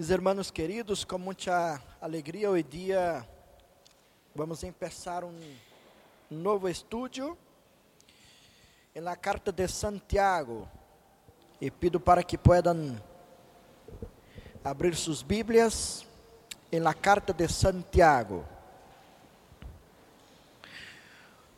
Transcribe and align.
Mis 0.00 0.08
hermanos 0.08 0.50
queridos, 0.50 1.04
com 1.04 1.18
muita 1.18 1.78
alegria, 2.00 2.50
hoje 2.50 2.62
dia 2.62 3.28
vamos 4.34 4.60
começar 4.60 5.24
um 5.24 5.38
novo 6.30 6.70
estudo 6.70 7.36
na 8.94 9.14
carta 9.14 9.52
de 9.52 9.68
Santiago. 9.68 10.66
E 11.60 11.70
pido 11.70 12.00
para 12.00 12.22
que 12.22 12.38
puedan 12.38 12.98
abrir 14.64 14.96
suas 14.96 15.20
Bíblias 15.20 16.06
la 16.72 16.94
carta 16.94 17.34
de 17.34 17.46
Santiago. 17.46 18.46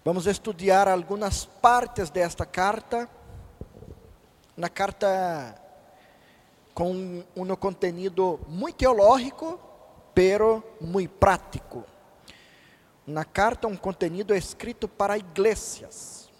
Vamos 0.04 0.26
estudar 0.26 0.88
algumas 0.88 1.44
partes 1.44 2.10
desta 2.10 2.44
carta. 2.44 3.08
Na 4.56 4.68
carta 4.68 5.61
com 6.74 7.22
um 7.36 7.56
contenido 7.56 8.40
muito 8.48 8.76
teológico, 8.76 9.60
pero 10.14 10.62
muito 10.80 11.10
prático. 11.10 11.84
Na 13.06 13.24
carta, 13.24 13.66
um 13.68 13.76
contenido 13.76 14.34
escrito 14.34 14.88
para 14.88 15.18
igrejas. 15.18 16.30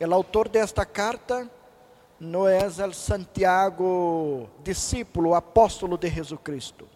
O 0.00 0.14
autor 0.14 0.48
desta 0.48 0.84
carta 0.84 1.48
não 2.18 2.48
é 2.48 2.66
o 2.66 2.92
Santiago, 2.92 4.48
discípulo, 4.62 5.34
apóstolo 5.34 5.96
de 5.96 6.08
Jesus 6.08 6.40
Cristo. 6.42 6.88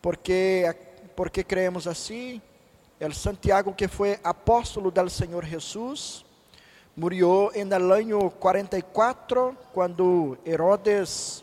Porque, 0.00 0.74
porque 1.16 1.42
creemos 1.42 1.86
assim, 1.86 2.42
o 3.00 3.12
Santiago 3.12 3.72
que 3.72 3.88
foi 3.88 4.18
apóstolo 4.22 4.90
do 4.90 5.10
Senhor 5.10 5.44
Jesus, 5.44 6.24
Murió 6.94 7.54
en 7.54 7.72
el 7.72 7.90
año 7.90 8.28
44 8.28 9.56
cuando 9.72 10.36
Herodes 10.44 11.42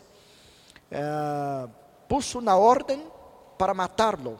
eh, 0.88 1.66
puso 2.08 2.38
una 2.38 2.56
orden 2.56 3.02
para 3.58 3.74
matarlo. 3.74 4.38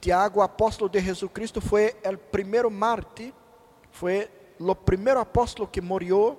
Tiago, 0.00 0.42
apóstolo 0.42 0.88
de 0.88 1.02
Jesucristo, 1.02 1.60
fue 1.60 1.98
el 2.02 2.18
primer 2.18 2.70
mártir, 2.70 3.34
fue 3.92 4.30
lo 4.58 4.74
primero 4.74 5.20
apóstolo 5.20 5.70
que 5.70 5.82
murió 5.82 6.38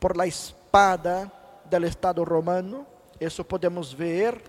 por 0.00 0.16
la 0.16 0.26
espada 0.26 1.32
del 1.70 1.84
Estado 1.84 2.24
romano. 2.24 2.84
Eso 3.20 3.44
podemos 3.44 3.96
ver 3.96 4.42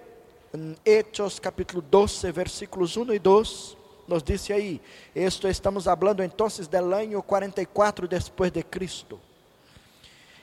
en 0.52 0.76
Hechos 0.84 1.40
capítulo 1.40 1.84
12, 1.92 2.32
versículos 2.32 2.98
1 2.98 3.14
y 3.14 3.20
2 3.20 3.78
nos 4.12 4.24
disse 4.24 4.52
aí, 4.52 4.82
esto 5.16 5.48
estamos 5.48 5.88
hablando 5.88 6.22
entonces 6.22 6.70
del 6.70 6.94
año 6.94 7.22
44 7.22 8.08
después 8.10 8.52
de 8.52 8.62
Cristo. 8.62 9.18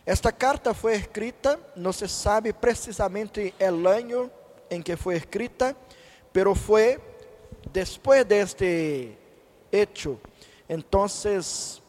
Esta 0.07 0.33
carta 0.33 0.73
foi 0.73 0.95
escrita, 0.95 1.61
não 1.77 1.93
se 1.93 2.09
sabe 2.09 2.51
precisamente 2.55 3.53
el 3.59 3.87
año 3.87 4.31
em 4.71 4.81
que 4.81 4.97
foi 4.97 5.17
escrita, 5.17 5.77
pero 6.33 6.55
foi 6.55 6.99
después 7.71 8.25
de 8.27 8.41
este 8.41 9.19
hecho. 9.71 10.19
Entonces, 10.67 11.83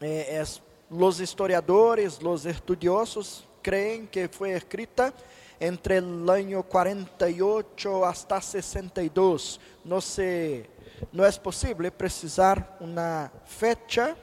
eh, 0.00 0.44
los 0.88 1.18
historiadores, 1.18 2.22
los 2.22 2.46
estudiosos 2.46 3.44
creen 3.62 4.06
que 4.06 4.28
foi 4.28 4.52
escrita 4.52 5.12
entre 5.58 5.96
el 5.96 6.30
año 6.30 6.62
48 6.62 8.04
hasta 8.04 8.40
62. 8.40 9.58
No 9.84 10.00
se 10.00 10.73
não 11.12 11.24
é 11.24 11.32
possível 11.32 11.90
precisar 11.92 12.76
uma 12.80 13.30
fecha, 13.44 14.16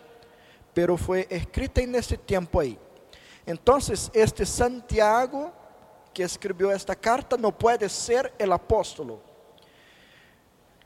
pero 0.73 0.97
foi 0.97 1.27
escrita 1.30 1.86
nesse 1.86 2.17
tempo 2.17 2.59
aí. 2.59 2.80
Então, 3.45 3.77
este 4.14 4.45
Santiago 4.45 5.52
que 6.14 6.23
escreveu 6.23 6.69
esta 6.69 6.95
carta 6.95 7.38
não 7.38 7.52
pode 7.52 7.88
ser 7.89 8.31
o 8.39 8.53
apóstolo. 8.53 9.22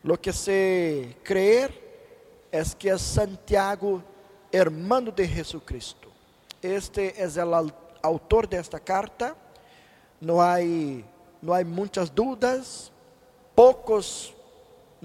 Lo 0.04 0.18
que 0.18 0.32
se 0.32 1.16
cree 1.24 1.70
é 2.52 2.64
que 2.78 2.90
é 2.90 2.98
Santiago, 2.98 4.04
hermano 4.52 5.12
de 5.12 5.26
Jesucristo. 5.26 6.12
Este 6.62 7.16
é 7.18 7.28
o 7.44 7.72
autor 8.04 8.46
desta 8.46 8.80
carta. 8.80 9.36
Não 10.22 10.40
há 10.40 10.58
não 11.42 11.54
há 11.54 11.64
muitas 11.64 12.10
dúvidas. 12.10 12.92
Poucos 13.56 14.35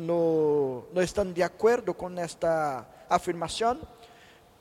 no, 0.06 0.86
no 0.92 1.00
están 1.00 1.32
de 1.32 1.44
acuerdo 1.44 1.94
con 1.94 2.18
esta 2.18 2.86
afirmación, 3.08 3.80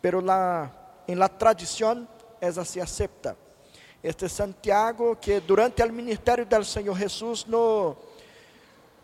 pero 0.02 0.22
la, 0.22 0.72
en 1.08 1.20
la 1.20 1.30
tradición 1.30 2.08
es 2.40 2.58
así 2.58 2.80
acepta. 2.80 3.36
Este 4.02 4.30
Santiago 4.30 5.20
que 5.20 5.42
durante 5.42 5.84
el 5.84 5.92
ministerio 5.92 6.46
del 6.46 6.66
Señor 6.66 6.98
Jesús 6.98 7.48
no, 7.48 7.98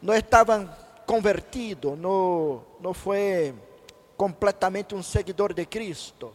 no 0.01 0.13
estaba 0.13 1.03
convertido, 1.05 1.95
no, 1.95 2.63
no 2.79 2.93
fue 2.93 3.53
completamente 4.15 4.95
un 4.95 5.03
seguidor 5.03 5.53
de 5.53 5.67
Cristo, 5.67 6.33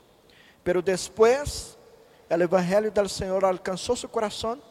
pero 0.62 0.82
después 0.82 1.76
el 2.28 2.42
Evangelio 2.42 2.90
del 2.90 3.08
Señor 3.08 3.44
alcanzó 3.44 3.96
su 3.96 4.08
corazón 4.08 4.62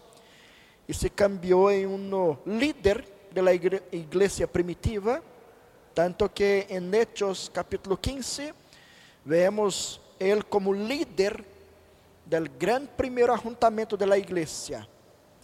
y 0.87 0.93
se 0.93 1.09
cambió 1.09 1.69
en 1.69 1.87
un 1.87 2.39
líder 2.45 3.18
de 3.31 3.41
la 3.41 3.53
iglesia 3.53 4.47
primitiva, 4.47 5.21
tanto 5.93 6.31
que 6.33 6.65
en 6.69 6.93
Hechos 6.93 7.49
capítulo 7.53 7.99
15 7.99 8.53
vemos 9.25 10.01
él 10.17 10.45
como 10.45 10.73
líder 10.73 11.43
del 12.25 12.49
gran 12.59 12.87
primer 12.87 13.29
ajuntamento 13.29 13.97
de 13.97 14.05
la 14.05 14.17
iglesia. 14.17 14.87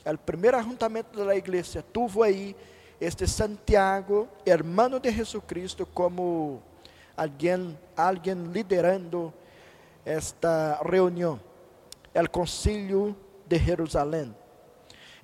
El 0.03 0.17
primer 0.17 0.55
ajuntamento 0.55 1.19
de 1.19 1.25
la 1.25 1.35
iglesia 1.35 1.81
tuvo 1.81 2.23
ahí 2.23 2.55
este 2.99 3.27
Santiago, 3.27 4.27
hermano 4.45 4.99
de 4.99 5.11
Jesucristo, 5.11 5.85
como 5.85 6.61
alguien, 7.15 7.77
alguien 7.95 8.53
liderando 8.53 9.33
esta 10.03 10.79
reunión, 10.83 11.41
el 12.13 12.29
concilio 12.29 13.15
de 13.47 13.59
Jerusalén. 13.59 14.44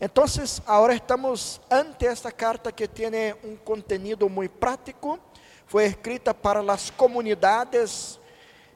Então, 0.03 0.25
agora 0.65 0.95
estamos 0.95 1.61
ante 1.69 2.07
esta 2.07 2.31
carta 2.31 2.71
que 2.71 2.87
tem 2.87 3.35
um 3.43 3.55
contenido 3.55 4.27
muito 4.27 4.53
prático. 4.53 5.19
Foi 5.67 5.85
escrita 5.85 6.33
para 6.33 6.59
as 6.73 6.89
comunidades 6.89 8.19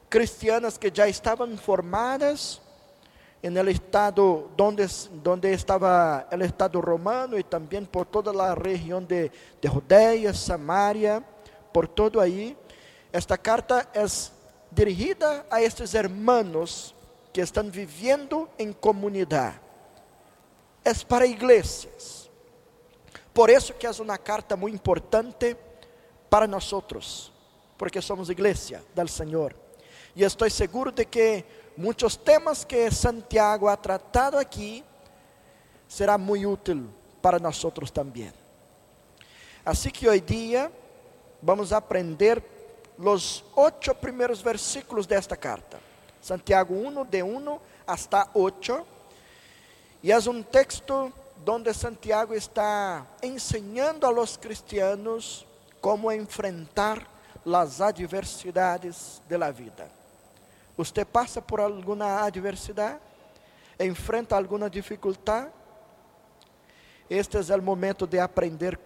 cristianas 0.07 0.77
que 0.77 0.91
já 0.93 1.07
estavam 1.07 1.57
formadas 1.57 2.61
en 3.41 3.57
el 3.57 3.69
estado 3.69 4.51
donde, 4.55 4.85
donde 5.23 5.51
estava 5.51 6.27
o 6.31 6.43
estado 6.43 6.79
romano 6.79 7.39
e 7.39 7.43
também 7.43 7.83
por 7.85 8.05
toda 8.05 8.29
a 8.29 8.53
região 8.53 9.01
de, 9.01 9.31
de 9.59 9.67
Judea, 9.67 10.31
Samaria, 10.31 11.23
por 11.73 11.87
todo 11.87 12.19
aí. 12.19 12.55
Esta 13.11 13.35
carta 13.35 13.87
é 13.95 14.05
dirigida 14.71 15.43
a 15.49 15.59
estes 15.59 15.95
hermanos 15.95 16.93
que 17.33 17.41
estão 17.41 17.67
vivendo 17.67 18.47
em 18.59 18.71
comunidade 18.71 19.64
é 20.85 20.93
para 21.03 21.25
igrejas. 21.25 22.29
Por 23.33 23.49
isso 23.49 23.73
que 23.73 23.87
é 23.87 23.91
uma 23.99 24.17
carta 24.17 24.55
muito 24.55 24.75
importante 24.75 25.57
para 26.29 26.47
nós, 26.47 26.71
porque 27.77 28.01
somos 28.01 28.29
igreja 28.29 28.81
do 28.93 29.07
Senhor. 29.07 29.53
E 30.15 30.23
estou 30.23 30.49
seguro 30.49 30.91
de 30.91 31.03
que 31.03 31.43
muitos 31.75 32.15
temas 32.15 32.63
que 32.63 32.89
Santiago 32.91 33.67
ha 33.67 33.75
tratado 33.75 34.37
aqui 34.37 34.85
será 35.87 36.17
muito 36.17 36.49
útil 36.49 36.89
para 37.21 37.39
nós 37.39 37.61
também. 37.91 38.31
Assim 39.65 39.89
que 39.89 40.07
hoje 40.07 40.21
dia 40.21 40.71
vamos 41.41 41.73
aprender 41.73 42.41
os 42.97 43.43
oito 43.55 43.93
primeiros 43.95 44.39
versículos 44.39 45.05
desta 45.05 45.35
carta. 45.35 45.79
Santiago 46.21 46.73
1, 46.73 47.05
de 47.05 47.23
1 47.23 47.59
hasta 47.85 48.29
8 48.33 48.94
e 50.05 50.11
é 50.11 50.19
um 50.19 50.43
texto 50.43 51.11
onde 51.47 51.73
Santiago 51.73 52.35
está 52.35 53.07
ensinando 53.23 54.05
a 54.05 54.11
los 54.11 54.37
cristianos 54.37 55.47
como 55.81 56.11
enfrentar 56.11 57.09
as 57.43 57.81
adversidades 57.81 59.19
de 59.27 59.35
la 59.35 59.49
vida. 59.49 59.89
Você 60.77 61.03
passa 61.03 61.41
por 61.41 61.59
alguma 61.59 62.21
adversidade? 62.21 62.99
Enfrenta 63.79 64.35
alguma 64.35 64.69
dificuldade? 64.69 65.49
Este 67.09 67.37
é 67.37 67.55
o 67.55 67.63
momento 67.63 68.05
de 68.05 68.19
aprender 68.19 68.79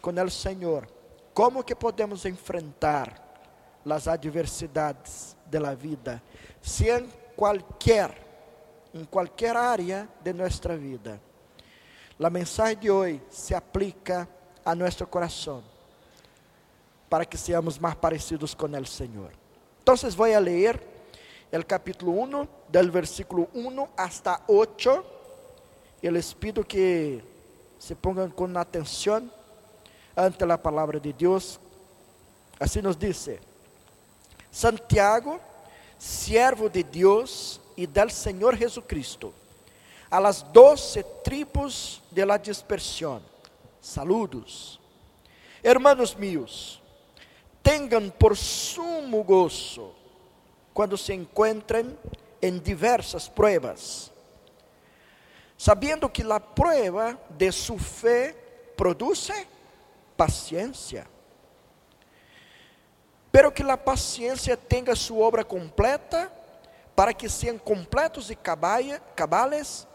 com 0.00 0.12
o 0.12 0.30
Senhor 0.30 0.86
como 1.34 1.64
que 1.64 1.74
podemos 1.74 2.24
enfrentar 2.24 3.20
as 3.84 4.06
adversidades 4.06 5.36
de 5.44 5.58
la 5.58 5.74
vida, 5.74 6.22
se 6.62 6.88
em 6.88 7.08
qualquer 7.34 8.25
em 8.96 9.04
qualquer 9.04 9.56
área 9.56 10.08
de 10.22 10.32
nossa 10.32 10.76
vida. 10.76 11.20
A 12.18 12.30
mensagem 12.30 12.78
de 12.78 12.90
hoje 12.90 13.22
se 13.30 13.54
aplica 13.54 14.26
a 14.64 14.74
nosso 14.74 15.06
coração, 15.06 15.62
para 17.10 17.26
que 17.26 17.36
seamos 17.36 17.78
mais 17.78 17.94
parecidos 17.94 18.54
com 18.54 18.66
o 18.66 18.86
Senhor. 18.86 19.30
Então, 19.82 19.94
vou 20.10 20.34
a 20.34 20.38
ler 20.38 20.80
el 21.52 21.64
capítulo 21.64 22.12
1, 22.22 22.48
del 22.68 22.90
versículo 22.90 23.48
1 23.54 23.88
hasta 23.96 24.42
8. 24.48 25.04
Y 26.02 26.10
les 26.10 26.34
pido 26.34 26.64
que 26.64 27.22
se 27.78 27.94
pongan 27.94 28.30
con 28.30 28.56
atención 28.56 29.30
ante 30.14 30.46
la 30.46 30.60
palabra 30.60 30.98
de 30.98 31.12
Dios. 31.12 31.60
Así 32.58 32.80
nos 32.80 32.98
dice, 32.98 33.40
Santiago, 34.50 35.38
siervo 35.98 36.68
de 36.68 36.84
Dios 36.84 37.60
y 37.74 37.86
del 37.86 38.10
Señor 38.10 38.56
Jesucristo, 38.56 39.32
a 40.08 40.20
las 40.20 40.52
doce 40.52 41.04
tribus 41.24 42.02
de 42.10 42.24
la 42.24 42.38
dispersión, 42.38 43.22
saludos. 43.80 44.80
Hermanos 45.62 46.16
míos, 46.16 46.80
tengan 47.62 48.10
por 48.10 48.36
sumo 48.36 49.24
gozo 49.24 49.92
quando 50.72 50.96
se 50.96 51.12
encontren 51.14 51.98
em 52.40 52.58
diversas 52.58 53.28
pruebas, 53.28 54.12
sabendo 55.56 56.08
que 56.08 56.22
a 56.22 56.38
prueba 56.38 57.18
de 57.30 57.50
su 57.50 57.78
fé 57.78 58.36
produce 58.76 59.32
paciência, 60.16 61.06
pero 63.36 63.52
que 63.52 63.62
a 63.62 63.76
paciência 63.76 64.56
tenha 64.56 64.96
sua 64.96 65.22
obra 65.26 65.44
completa, 65.44 66.32
para 66.94 67.12
que 67.12 67.28
sejam 67.28 67.58
completos 67.58 68.30
e 68.30 68.34
cabales, 68.34 69.86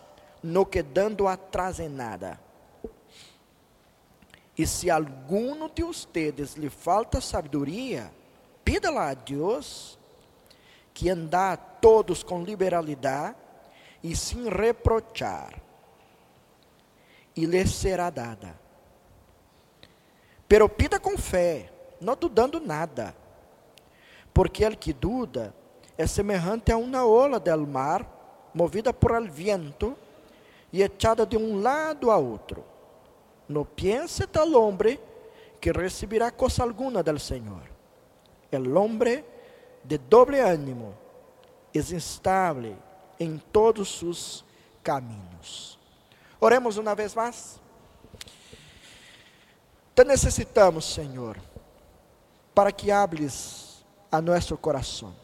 no 0.44 0.64
quedando 0.64 1.28
atrás 1.28 1.80
em 1.80 1.90
nada. 1.90 2.40
E 4.56 4.68
se 4.68 4.92
alguno 4.92 5.68
de 5.68 5.84
ustedes 5.84 6.54
lhe 6.54 6.70
falta 6.70 7.20
sabedoria, 7.20 8.14
pídala 8.64 9.10
a 9.10 9.16
Deus, 9.16 9.98
que 10.94 11.10
anda 11.10 11.54
a 11.54 11.58
todos 11.58 12.22
com 12.22 12.44
liberalidade 12.44 13.36
e 14.04 14.16
sem 14.16 14.50
reprochar, 14.50 15.60
e 17.36 17.48
lhe 17.48 17.66
será 17.66 18.12
dada. 18.12 18.56
Pero 20.48 20.70
pida 20.70 21.00
com 21.00 21.18
fé, 21.18 21.74
não 22.00 22.16
dudando 22.16 22.60
nada, 22.60 23.20
porque 24.34 24.64
el 24.64 24.78
que 24.78 24.94
duda 24.94 25.54
é 25.98 26.08
semelhante 26.08 26.72
a 26.72 26.78
uma 26.78 27.06
ola 27.06 27.40
del 27.40 27.68
mar, 27.68 28.06
movida 28.54 28.92
por 28.94 29.16
el 29.16 29.30
viento 29.30 29.96
e 30.72 30.82
echada 30.82 31.26
de 31.26 31.38
um 31.38 31.62
lado 31.62 32.10
a 32.10 32.18
outro. 32.18 32.64
No 33.48 33.66
piense 33.66 34.26
tal 34.26 34.56
hombre 34.56 35.00
que 35.60 35.72
recibirá 35.72 36.32
cosa 36.32 36.64
alguna 36.64 37.04
del 37.04 37.20
Señor. 37.20 37.64
El 38.52 38.76
hombre 38.76 39.26
de 39.84 39.98
doble 39.98 40.42
ánimo 40.42 40.94
es 41.74 41.92
instable 41.92 42.76
en 43.20 43.40
todos 43.52 43.90
sus 43.90 44.44
caminos. 44.82 45.78
Oremos 46.40 46.78
uma 46.78 46.96
vez 46.96 47.16
mais. 47.16 47.60
Te 49.94 50.04
necessitamos, 50.04 50.86
Senhor, 50.86 51.38
para 52.54 52.72
que 52.72 52.92
hables 52.92 53.71
a 54.12 54.22
nosso 54.22 54.58
coração. 54.58 55.16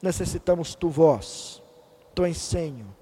Necessitamos 0.00 0.74
tu 0.74 0.88
voz, 0.88 1.62
tu 2.14 2.26
ensino. 2.26 2.96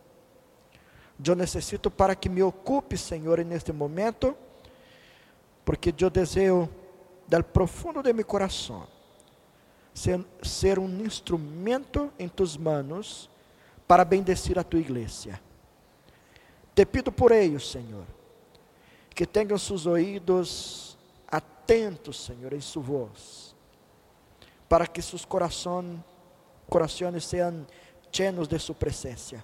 Eu 1.25 1.35
necessito 1.35 1.90
para 1.90 2.14
que 2.14 2.29
me 2.29 2.43
ocupe, 2.43 2.96
Senhor, 2.96 3.44
neste 3.44 3.73
momento 3.73 4.37
porque 5.69 5.94
eu 6.00 6.08
desejo 6.08 6.67
do 7.29 7.44
profundo 7.44 8.02
de 8.02 8.11
meu 8.14 8.25
coração 8.25 8.88
ser, 9.93 10.25
ser 10.43 10.79
um 10.79 10.88
instrumento 11.05 12.11
em 12.19 12.26
tus 12.26 12.56
manos 12.56 13.29
para 13.87 14.02
bendecir 14.02 14.58
a 14.58 14.64
tua 14.64 14.81
igreja. 14.81 15.38
Te 16.75 16.87
pido 16.87 17.12
por 17.12 17.32
eles, 17.32 17.69
Senhor, 17.69 18.06
que 19.11 19.26
tenham 19.26 19.58
seus 19.58 19.85
ouvidos 19.85 20.96
atentos, 21.26 22.25
Senhor, 22.25 22.52
em 22.55 22.61
sua 22.62 22.82
voz, 22.82 23.48
para 24.69 24.87
que 24.87 25.00
seus 25.00 25.25
corações, 25.25 26.00
sejam 27.20 27.67
llenos 28.12 28.49
de 28.49 28.59
sua 28.59 28.75
presença. 28.75 29.43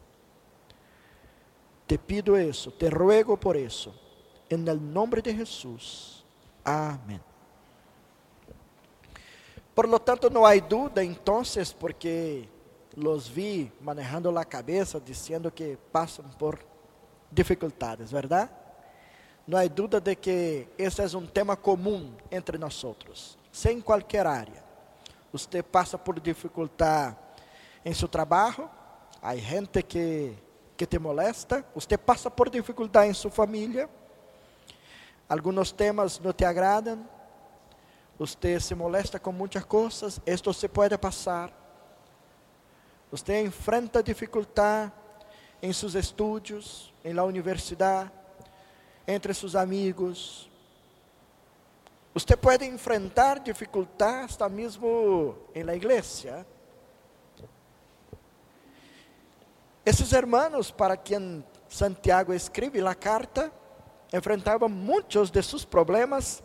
Te 1.86 1.98
pido 1.98 2.38
isso, 2.38 2.70
te 2.70 2.88
ruego 2.88 3.36
por 3.36 3.56
isso, 3.56 3.94
em 4.48 4.58
nome 4.58 5.20
de 5.20 5.34
Jesus. 5.34 6.24
Amén. 6.64 7.20
Por 9.74 9.88
lo 9.88 9.98
tanto, 9.98 10.30
no 10.30 10.46
hay 10.46 10.60
duda 10.60 11.02
entonces, 11.02 11.72
porque 11.72 12.48
los 12.94 13.28
vi 13.32 13.70
manejando 13.80 14.30
la 14.30 14.44
cabeza 14.44 15.00
diciendo 15.00 15.52
que 15.52 15.76
pasan 15.90 16.30
por 16.38 16.60
dificultades, 17.30 18.12
¿verdad? 18.12 18.50
No 19.46 19.58
hay 19.58 19.68
duda 19.68 20.00
de 20.00 20.16
que 20.16 20.70
ese 20.78 21.04
es 21.04 21.12
un 21.12 21.28
tema 21.28 21.56
común 21.56 22.16
entre 22.30 22.58
nosotros, 22.58 23.36
sea 23.50 23.72
en 23.72 23.82
cualquier 23.82 24.26
área. 24.26 24.63
Usted 25.34 25.64
pasa 25.64 25.98
por 25.98 26.22
dificultad 26.22 27.16
en 27.84 27.92
su 27.92 28.06
trabajo, 28.06 28.70
hay 29.20 29.40
gente 29.40 29.82
que, 29.82 30.38
que 30.76 30.86
te 30.86 30.96
molesta, 30.96 31.64
usted 31.74 31.98
pasa 31.98 32.30
por 32.30 32.48
dificultad 32.48 33.04
en 33.04 33.14
su 33.14 33.28
familia, 33.28 33.88
alguns 35.28 35.72
temas 35.72 36.20
não 36.20 36.32
te 36.32 36.44
agradam, 36.44 37.04
você 38.16 38.60
se 38.60 38.76
molesta 38.76 39.18
com 39.18 39.32
muitas 39.32 39.64
coisas, 39.64 40.20
isto 40.24 40.54
se 40.54 40.68
pode 40.68 40.96
passar. 40.96 41.50
Você 43.10 43.42
enfrenta 43.42 44.04
dificuldade 44.04 44.92
em 45.60 45.72
seus 45.72 45.96
estudos, 45.96 46.94
em 47.04 47.12
la 47.12 47.24
universidade, 47.24 48.08
entre 49.04 49.34
seus 49.34 49.56
amigos. 49.56 50.48
Você 52.14 52.36
pode 52.36 52.64
enfrentar 52.64 53.40
dificuldades 53.40 54.40
até 54.40 54.48
mesmo 54.48 55.36
em 55.52 55.64
la 55.64 55.74
igreja. 55.74 56.46
Esses 59.84 60.12
hermanos 60.12 60.70
para 60.70 60.96
quem 60.96 61.44
Santiago 61.68 62.32
escreve 62.32 62.80
a 62.86 62.94
carta, 62.94 63.50
enfrentava 64.12 64.68
muitos 64.68 65.28
de 65.28 65.42
seus 65.42 65.64
problemas 65.64 66.40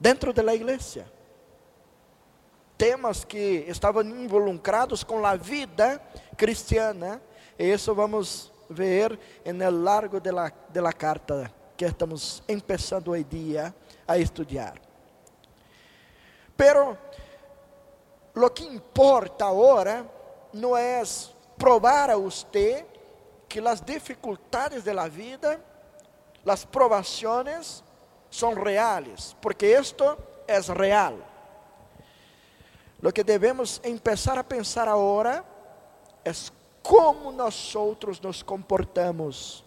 dentro 0.00 0.32
da 0.32 0.54
igreja. 0.54 1.06
Temas 2.78 3.22
que 3.22 3.66
estavam 3.68 4.02
involucrados 4.02 5.04
com 5.04 5.26
a 5.26 5.36
vida 5.36 6.00
cristiana, 6.38 7.20
e 7.58 7.70
isso 7.70 7.94
vamos 7.94 8.50
ver 8.70 9.18
no 9.44 9.70
largo 9.70 10.18
de 10.18 10.32
la, 10.32 10.50
de 10.70 10.80
la 10.80 10.94
carta 10.94 11.52
que 11.76 11.84
estamos 11.84 12.42
começando 12.46 13.08
hoje 13.08 13.24
dia 13.24 13.74
a 14.10 14.18
estudar. 14.18 14.74
Pero 16.56 16.98
lo 18.34 18.50
que 18.50 18.64
importa 18.64 19.46
agora 19.46 20.04
não 20.52 20.76
é 20.76 21.02
provar 21.56 22.10
a 22.10 22.16
você 22.16 22.84
que 23.48 23.60
as 23.60 23.80
dificuldades 23.80 24.82
da 24.84 25.08
vida 25.08 25.60
las 26.44 26.64
provaciones 26.64 27.84
son 28.30 28.56
reales, 28.56 29.36
porque 29.40 29.74
esto 29.74 30.16
es 30.46 30.68
real. 30.68 31.14
Lo 33.00 33.12
que 33.12 33.22
debemos 33.22 33.80
empezar 33.84 34.38
a 34.38 34.42
pensar 34.42 34.88
ahora 34.88 35.44
es 36.24 36.52
como 36.82 37.30
nosotros 37.32 38.22
nos 38.22 38.42
comportamos 38.42 39.64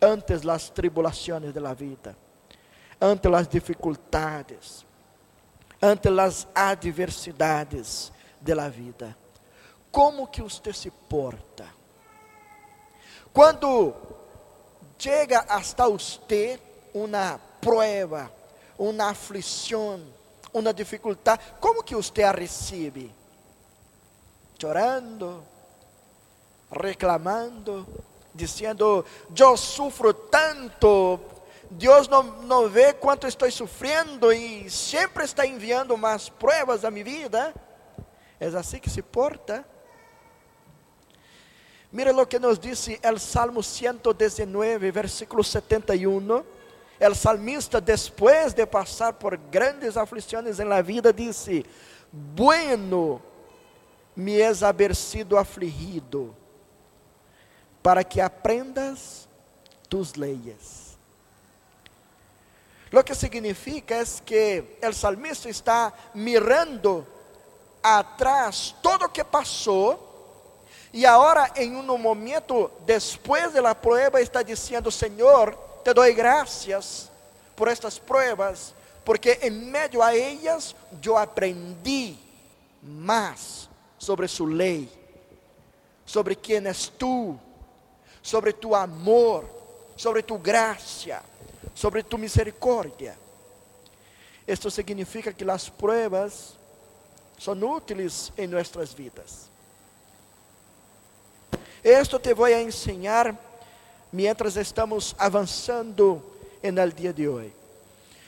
ante 0.00 0.42
las 0.44 0.72
tribulaciones 0.72 1.54
de 1.54 1.60
la 1.60 1.74
vida, 1.74 2.14
ante 3.10 3.28
las 3.28 3.48
dificultades, 3.50 4.84
ante 5.80 6.10
las 6.10 6.48
adversidades 6.54 8.10
de 8.40 8.54
la 8.54 8.68
vida. 8.70 9.14
Como 9.90 10.30
que 10.30 10.42
usted 10.42 10.72
se 10.72 10.90
porta? 10.90 11.72
Quando 13.32 13.94
chega 14.98 15.40
hasta 15.40 15.86
usted 15.86 16.58
uma 16.94 17.38
prueba, 17.60 18.30
uma 18.78 19.10
aflição, 19.10 20.00
uma 20.52 20.72
dificuldade, 20.72 21.42
como 21.60 21.82
que 21.82 21.94
você 21.94 22.22
a 22.22 22.32
recebe? 22.32 23.12
Chorando, 24.58 25.44
reclamando, 26.70 27.86
dizendo: 28.34 29.04
Eu 29.36 29.56
sufro 29.56 30.14
tanto, 30.14 31.20
Deus 31.76 32.06
não, 32.06 32.22
não 32.42 32.68
vê 32.68 32.92
quanto 32.92 33.26
estou 33.26 33.50
sofrendo 33.50 34.32
e 34.32 34.70
sempre 34.70 35.24
está 35.24 35.44
enviando 35.44 35.96
mais 35.96 36.28
pruebas 36.28 36.84
a 36.84 36.90
minha 36.90 37.04
vida. 37.04 37.54
É 38.38 38.46
assim 38.46 38.78
que 38.78 38.88
se 38.88 39.02
porta. 39.02 39.66
Mire 41.90 42.12
lo 42.12 42.26
que 42.26 42.38
nos 42.38 42.60
dice 42.60 43.00
el 43.02 43.18
Salmo 43.18 43.60
119, 43.62 44.90
versículo 44.92 45.42
71. 45.42 46.44
El 47.00 47.16
salmista, 47.16 47.80
después 47.80 48.54
de 48.54 48.66
pasar 48.66 49.18
por 49.18 49.36
grandes 49.50 49.96
aflicciones 49.96 50.60
en 50.60 50.68
la 50.68 50.80
vida, 50.80 51.12
dice: 51.12 51.64
Bueno 52.12 53.20
me 54.14 54.38
es 54.38 54.62
haber 54.62 54.94
sido 54.94 55.36
afligido, 55.36 56.32
para 57.82 58.04
que 58.04 58.22
aprendas 58.22 59.28
tus 59.88 60.16
leyes. 60.16 60.83
Lo 62.94 63.04
que 63.04 63.16
significa 63.16 63.98
es 63.98 64.22
que 64.24 64.78
el 64.80 64.94
salmista 64.94 65.48
está 65.48 65.92
mirando 66.14 67.04
atrás 67.82 68.72
todo 68.80 68.98
lo 68.98 69.12
que 69.12 69.24
pasó 69.24 69.98
y 70.92 71.04
ahora 71.04 71.50
en 71.56 71.74
un 71.74 72.00
momento 72.00 72.70
después 72.86 73.52
de 73.52 73.60
la 73.60 73.74
prueba 73.74 74.20
está 74.20 74.44
diciendo, 74.44 74.92
Señor, 74.92 75.58
te 75.84 75.92
doy 75.92 76.14
gracias 76.14 77.10
por 77.56 77.68
estas 77.68 77.98
pruebas, 77.98 78.72
porque 79.04 79.40
en 79.42 79.72
medio 79.72 80.00
a 80.00 80.14
ellas 80.14 80.76
yo 81.00 81.18
aprendí 81.18 82.16
más 82.80 83.68
sobre 83.98 84.28
su 84.28 84.46
ley, 84.46 84.88
sobre 86.04 86.36
quién 86.36 86.68
es 86.68 86.92
tú, 86.96 87.36
sobre 88.22 88.52
tu 88.52 88.76
amor, 88.76 89.50
sobre 89.96 90.22
tu 90.22 90.38
gracia, 90.38 91.20
sobre 91.74 92.02
tu 92.02 92.16
misericordia. 92.16 93.16
Esto 94.46 94.70
significa 94.70 95.32
que 95.32 95.44
las 95.44 95.70
pruebas 95.70 96.54
son 97.36 97.62
útiles 97.64 98.32
en 98.36 98.50
nuestras 98.50 98.94
vidas. 98.94 99.48
Esto 101.82 102.18
te 102.18 102.32
voy 102.32 102.52
a 102.52 102.60
enseñar 102.60 103.36
mientras 104.10 104.56
estamos 104.56 105.14
avanzando 105.18 106.38
en 106.62 106.78
el 106.78 106.92
día 106.92 107.12
de 107.12 107.28
hoy. 107.28 107.52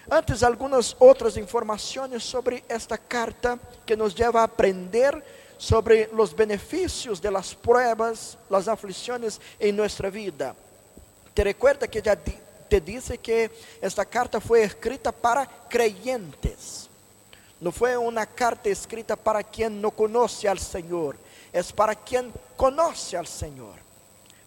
Antes, 0.08 0.42
algunas 0.42 0.94
otras 0.98 1.36
informaciones 1.36 2.22
sobre 2.22 2.62
esta 2.68 2.96
carta 2.96 3.58
que 3.84 3.96
nos 3.96 4.14
lleva 4.14 4.42
a 4.42 4.44
aprender 4.44 5.24
sobre 5.58 6.08
los 6.12 6.34
beneficios 6.36 7.20
de 7.20 7.30
las 7.30 7.54
pruebas, 7.54 8.36
las 8.50 8.68
aflicciones 8.68 9.40
en 9.58 9.74
nuestra 9.74 10.10
vida. 10.10 10.54
Te 11.34 11.42
recuerda 11.44 11.88
que 11.88 12.02
ya 12.02 12.16
te 12.68 12.80
dice 12.80 13.18
que 13.18 13.50
esta 13.80 14.04
carta 14.04 14.40
fue 14.40 14.62
escrita 14.62 15.12
para 15.12 15.46
creyentes. 15.68 16.88
No 17.60 17.72
fue 17.72 17.96
una 17.96 18.26
carta 18.26 18.68
escrita 18.68 19.16
para 19.16 19.42
quien 19.42 19.80
no 19.80 19.90
conoce 19.90 20.48
al 20.48 20.58
Señor, 20.58 21.16
es 21.52 21.72
para 21.72 21.94
quien 21.94 22.32
conoce 22.56 23.16
al 23.16 23.26
Señor, 23.26 23.74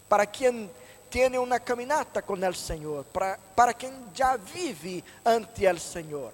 para 0.08 0.26
quien 0.26 0.70
tiene 1.08 1.38
una 1.38 1.58
caminata 1.58 2.22
con 2.22 2.42
el 2.44 2.54
Señor, 2.54 3.04
para, 3.06 3.36
para 3.54 3.74
quien 3.74 3.92
ya 4.14 4.36
vive 4.36 5.02
ante 5.24 5.66
el 5.66 5.80
Señor. 5.80 6.32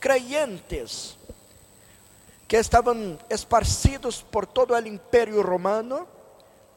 Creyentes 0.00 1.16
que 2.48 2.58
estaban 2.58 3.18
esparcidos 3.28 4.22
por 4.22 4.46
todo 4.46 4.76
el 4.76 4.86
imperio 4.86 5.42
romano, 5.42 6.06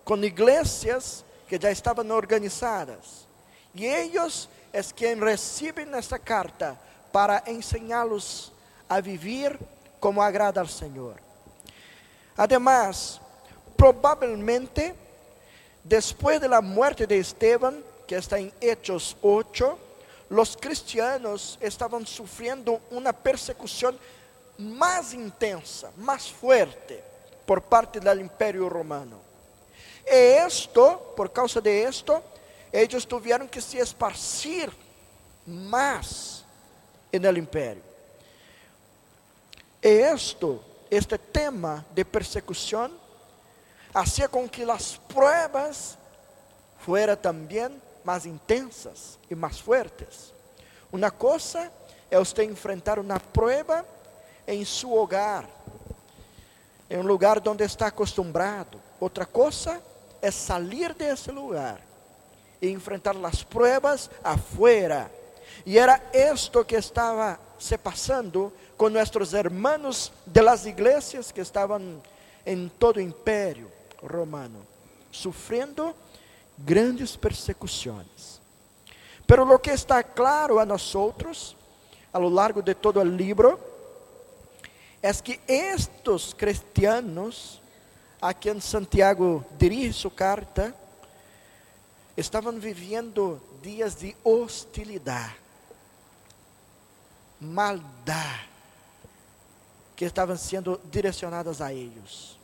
con 0.03 0.23
iglesias 0.23 1.23
que 1.47 1.57
ya 1.57 1.69
estaban 1.69 2.11
organizadas. 2.11 3.26
Y 3.77 3.87
ellos 3.87 4.49
es 4.73 4.91
quien 4.91 5.21
reciben 5.21 5.93
esta 5.95 6.19
carta 6.19 6.75
para 7.11 7.43
enseñarlos 7.45 8.51
a 8.89 8.99
vivir 8.99 9.57
como 9.99 10.21
agrada 10.21 10.61
al 10.61 10.69
Señor. 10.69 11.15
Además, 12.35 13.21
probablemente 13.75 14.95
Después 15.87 16.41
de 16.41 16.49
la 16.49 16.59
muerte 16.59 17.07
de 17.07 17.17
Esteban, 17.17 17.81
que 18.05 18.17
está 18.17 18.37
en 18.37 18.51
Hechos 18.59 19.15
8, 19.21 19.77
los 20.29 20.57
cristianos 20.57 21.57
estaban 21.61 22.05
sufriendo 22.05 22.81
una 22.91 23.13
persecución 23.13 23.97
más 24.57 25.13
intensa, 25.13 25.89
más 25.95 26.29
fuerte 26.29 27.01
por 27.45 27.61
parte 27.61 28.01
del 28.01 28.19
imperio 28.19 28.67
romano. 28.67 29.17
Y 30.05 30.13
esto, 30.13 31.13
por 31.15 31.31
causa 31.31 31.61
de 31.61 31.83
esto, 31.85 32.21
ellos 32.81 33.07
tuvieron 33.07 33.49
que 33.49 33.59
se 33.59 33.79
esparcir 33.79 34.71
más 35.47 36.45
en 37.11 37.25
el 37.25 37.37
imperio. 37.37 37.81
Y 39.81 39.87
esto, 39.87 40.63
este 40.87 41.17
tema 41.17 41.83
de 41.95 42.05
persecución, 42.05 42.91
hacía 43.93 44.27
con 44.27 44.47
que 44.47 44.63
las 44.63 44.99
pruebas 45.07 45.97
fueran 46.85 47.19
también 47.19 47.81
más 48.03 48.27
intensas 48.27 49.17
y 49.27 49.33
más 49.33 49.59
fuertes. 49.59 50.31
Una 50.91 51.09
cosa 51.09 51.71
es 52.11 52.19
usted 52.19 52.43
enfrentar 52.43 52.99
una 52.99 53.17
prueba 53.17 53.83
en 54.45 54.63
su 54.65 54.93
hogar, 54.93 55.47
en 56.87 56.99
un 56.99 57.07
lugar 57.07 57.41
donde 57.41 57.65
está 57.65 57.87
acostumbrado. 57.87 58.79
Otra 58.99 59.25
cosa 59.25 59.81
es 60.21 60.35
salir 60.35 60.95
de 60.95 61.09
ese 61.09 61.31
lugar 61.31 61.86
y 62.59 62.71
enfrentar 62.71 63.15
las 63.15 63.43
pruebas 63.43 64.09
afuera. 64.23 65.09
Y 65.65 65.77
era 65.77 66.09
esto 66.13 66.65
que 66.65 66.77
estaba 66.77 67.39
se 67.57 67.77
pasando 67.77 68.53
con 68.75 68.93
nuestros 68.93 69.33
hermanos 69.33 70.11
de 70.25 70.41
las 70.41 70.65
iglesias 70.65 71.33
que 71.33 71.41
estaban 71.41 72.01
en 72.45 72.69
todo 72.69 72.99
imperio 72.99 73.67
romano, 74.01 74.59
sufriendo 75.11 75.95
grandes 76.65 77.17
persecuções. 77.17 78.39
Pero 79.25 79.43
lo 79.43 79.61
que 79.61 79.73
está 79.73 80.01
claro 80.03 80.59
a 80.59 80.65
nosotros, 80.65 81.55
a 82.13 82.19
lo 82.19 82.29
largo 82.29 82.61
de 82.61 82.73
todo 82.73 83.01
el 83.01 83.17
libro, 83.17 83.59
es 85.01 85.21
que 85.21 85.41
estos 85.45 86.33
cristianos, 86.37 87.61
a 88.21 88.33
quien 88.33 88.61
Santiago 88.61 89.43
dirige 89.59 89.93
su 89.93 90.13
carta, 90.13 90.73
estavam 92.17 92.59
vivendo 92.59 93.39
dias 93.61 93.95
de 93.95 94.17
hostilidade, 94.23 95.35
maldade, 97.39 98.49
que 99.95 100.03
estavam 100.03 100.35
sendo 100.35 100.81
direcionadas 100.91 101.61
a 101.61 101.71
eles 101.71 102.37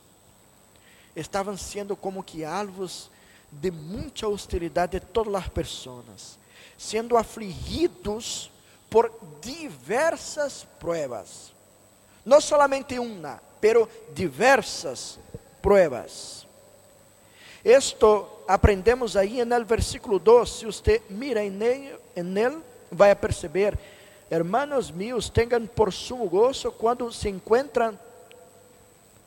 estavam 1.14 1.56
sendo 1.56 1.96
como 1.96 2.22
que 2.22 2.44
alvos 2.44 3.10
de 3.50 3.70
muita 3.70 4.26
hostilidade 4.26 4.98
de 4.98 5.06
todas 5.06 5.34
as 5.34 5.48
pessoas, 5.48 6.38
sendo 6.76 7.16
afligidos 7.16 8.50
por 8.90 9.12
diversas 9.40 10.66
pruebas. 10.78 11.52
Não 12.24 12.40
somente 12.40 12.98
uma, 12.98 13.40
pero 13.60 13.88
diversas 14.12 15.18
pruebas. 15.62 16.43
Esto 17.64 18.28
aprendemos 18.46 19.16
aí 19.16 19.42
no 19.42 19.64
versículo 19.64 20.18
2, 20.18 20.50
se 20.50 20.66
você 20.66 21.00
mira 21.08 21.42
em 21.42 21.62
ele, 21.62 21.98
en 22.14 22.36
él 22.36 22.62
vai 22.90 23.14
perceber, 23.16 23.78
hermanos 24.30 24.90
míos, 24.90 25.30
tenham 25.30 25.66
por 25.66 25.90
sumo 25.92 26.28
gozo 26.28 26.70
quando 26.72 27.10
se 27.10 27.28
encontram 27.28 27.98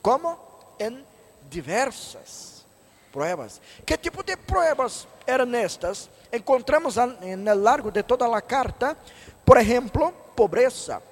como 0.00 0.38
em 0.78 1.04
diversas 1.50 2.64
pruebas. 3.10 3.60
Que 3.84 3.98
tipo 3.98 4.22
de 4.22 4.36
pruebas 4.36 5.08
eram 5.26 5.52
estas? 5.56 6.08
Encontramos 6.32 6.94
no 6.96 7.54
largo 7.54 7.90
de 7.90 8.04
toda 8.04 8.24
a 8.36 8.40
carta, 8.40 8.96
por 9.44 9.56
exemplo, 9.56 10.12
pobreza. 10.36 11.02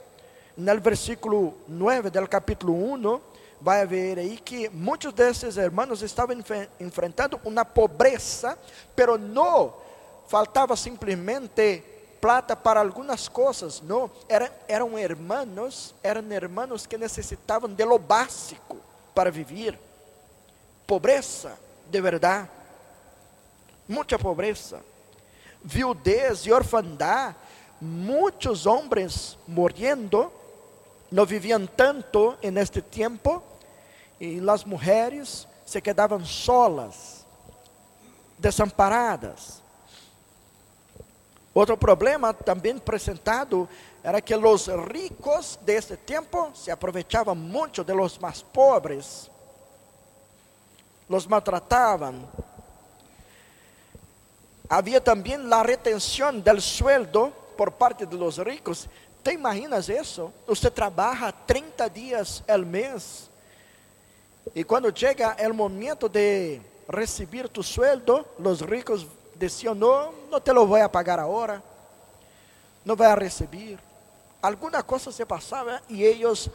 No 0.56 0.80
versículo 0.80 1.54
9 1.66 2.09
do 2.09 2.28
capítulo 2.28 2.73
1, 2.73 3.21
vai 3.60 3.86
ver 3.86 4.18
aí 4.18 4.36
que 4.38 4.68
muitos 4.68 5.12
desses 5.12 5.56
irmãos 5.56 6.02
estavam 6.02 6.36
enfrentando 6.78 7.40
uma 7.44 7.64
pobreza, 7.64 8.58
pero 8.94 9.16
não 9.16 9.75
faltava 10.28 10.76
simplesmente 10.76 11.82
plata 12.20 12.56
para 12.56 12.80
algumas 12.80 13.28
coisas, 13.28 13.80
não, 13.80 14.10
eram, 14.28 14.48
eram 14.66 14.98
irmãos, 14.98 15.94
eram 16.02 16.32
irmãos 16.32 16.86
que 16.86 16.98
necessitavam 16.98 17.72
de 17.72 17.84
lo 17.84 17.98
básico 17.98 18.78
para 19.14 19.30
viver 19.30 19.78
pobreza 20.86 21.58
de 21.90 22.00
verdade, 22.00 22.48
muita 23.88 24.18
pobreza, 24.18 24.80
viudez 25.62 26.46
e 26.46 26.52
orfandad, 26.52 27.34
muitos 27.80 28.66
homens 28.66 29.38
morrendo, 29.46 30.32
não 31.10 31.25
viviam 31.25 31.66
tanto 31.66 32.36
en 32.42 32.56
este 32.58 32.82
tempo, 32.82 33.42
e 34.20 34.40
as 34.48 34.64
mulheres 34.64 35.46
se 35.64 35.80
quedavam 35.80 36.25
solas, 36.25 37.26
desamparadas. 38.38 39.62
Outro 41.54 41.76
problema 41.76 42.34
também 42.34 42.76
apresentado 42.76 43.68
era 44.02 44.20
que 44.20 44.34
os 44.34 44.66
ricos 44.92 45.58
deste 45.62 45.96
tempo 45.96 46.50
se 46.54 46.70
aproveitavam 46.70 47.34
muito 47.34 47.82
de 47.82 47.94
los 47.94 48.18
mais 48.18 48.42
pobres 48.42 49.30
los 51.08 51.28
maltrataban. 51.28 52.26
Había 54.68 55.02
también 55.02 55.48
la 55.48 55.62
retención 55.62 56.42
del 56.42 56.60
sueldo 56.60 57.32
por 57.56 57.72
parte 57.72 58.06
de 58.06 58.16
los 58.16 58.38
ricos. 58.38 58.88
¿Te 59.26 59.33
imaginas 59.33 59.88
eso? 59.88 60.33
Usted 60.47 60.73
trabaja 60.73 61.33
30 61.33 61.88
días 61.88 62.45
al 62.47 62.64
mes 62.64 63.28
Y 64.54 64.62
cuando 64.62 64.88
llega 64.90 65.33
el 65.33 65.52
momento 65.52 66.09
de 66.09 66.62
recibir 66.87 67.49
tu 67.49 67.61
sueldo, 67.61 68.25
los 68.38 68.61
ricos 68.61 69.04
decían, 69.35 69.80
no, 69.80 70.12
no 70.30 70.40
te 70.40 70.54
lo 70.54 70.64
voy 70.64 70.80
a 70.80 70.92
pagar 70.92 71.18
ahora, 71.18 71.61
no 72.85 72.95
voy 72.95 73.06
a 73.09 73.16
recibir. 73.16 73.80
Alguna 74.40 74.85
cosa 74.85 75.11
se 75.11 75.26
pasaba 75.26 75.83
y 75.88 76.04
ellos 76.04 76.49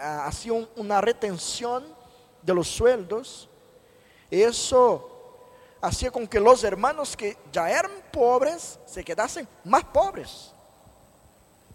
hacían 0.00 0.66
una 0.76 1.02
retención 1.02 1.84
de 2.40 2.54
los 2.54 2.66
sueldos. 2.66 3.46
Eso 4.30 5.10
hacía 5.82 6.10
con 6.10 6.26
que 6.26 6.40
los 6.40 6.64
hermanos 6.64 7.14
que 7.14 7.36
ya 7.52 7.70
eran 7.70 7.92
pobres 8.10 8.78
se 8.86 9.04
quedasen 9.04 9.46
más 9.64 9.84
pobres. 9.84 10.53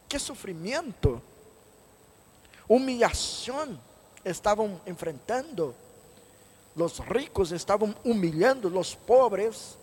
Qué 0.09 0.17
sufrimiento, 0.17 1.21
humillación 2.67 3.79
estaban 4.23 4.81
enfrentando. 4.83 5.75
Los 6.75 6.97
ricos 7.07 7.51
estaban 7.51 7.95
humillando 8.03 8.71
los 8.71 8.95
pobres, 8.95 9.75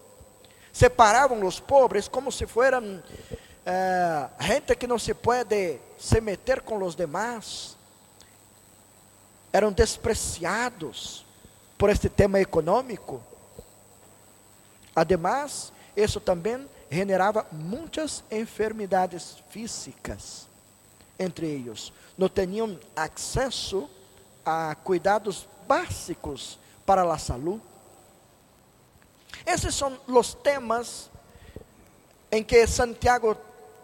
separaban 0.73 1.39
los 1.39 1.61
pobres 1.61 2.09
como 2.09 2.33
si 2.33 2.45
fueran 2.45 3.05
eh, 3.65 4.27
gente 4.41 4.75
que 4.75 4.89
no 4.89 4.99
se 4.99 5.15
puede 5.15 5.81
se 5.97 6.21
meter 6.21 6.65
con 6.65 6.81
los 6.81 6.97
demás. 6.97 7.77
Eram 9.53 9.73
despreciados 9.73 11.25
por 11.79 11.89
este 11.89 12.11
tema 12.11 12.41
econômico. 12.41 13.21
Además, 14.95 15.73
isso 15.97 16.21
também 16.21 16.67
generava 16.91 17.47
muitas 17.51 18.23
enfermidades 18.31 19.43
físicas 19.51 20.47
entre 21.19 21.47
eles. 21.47 21.93
Não 22.17 22.29
tinham 22.29 22.79
acesso 22.95 23.89
a 24.45 24.75
cuidados 24.77 25.47
básicos 25.67 26.59
para 26.85 27.03
a 27.03 27.19
saúde. 27.19 27.61
Esses 29.45 29.75
são 29.75 29.99
os 30.07 30.35
temas 30.35 31.11
em 32.31 32.43
que 32.43 32.67
Santiago 32.67 33.37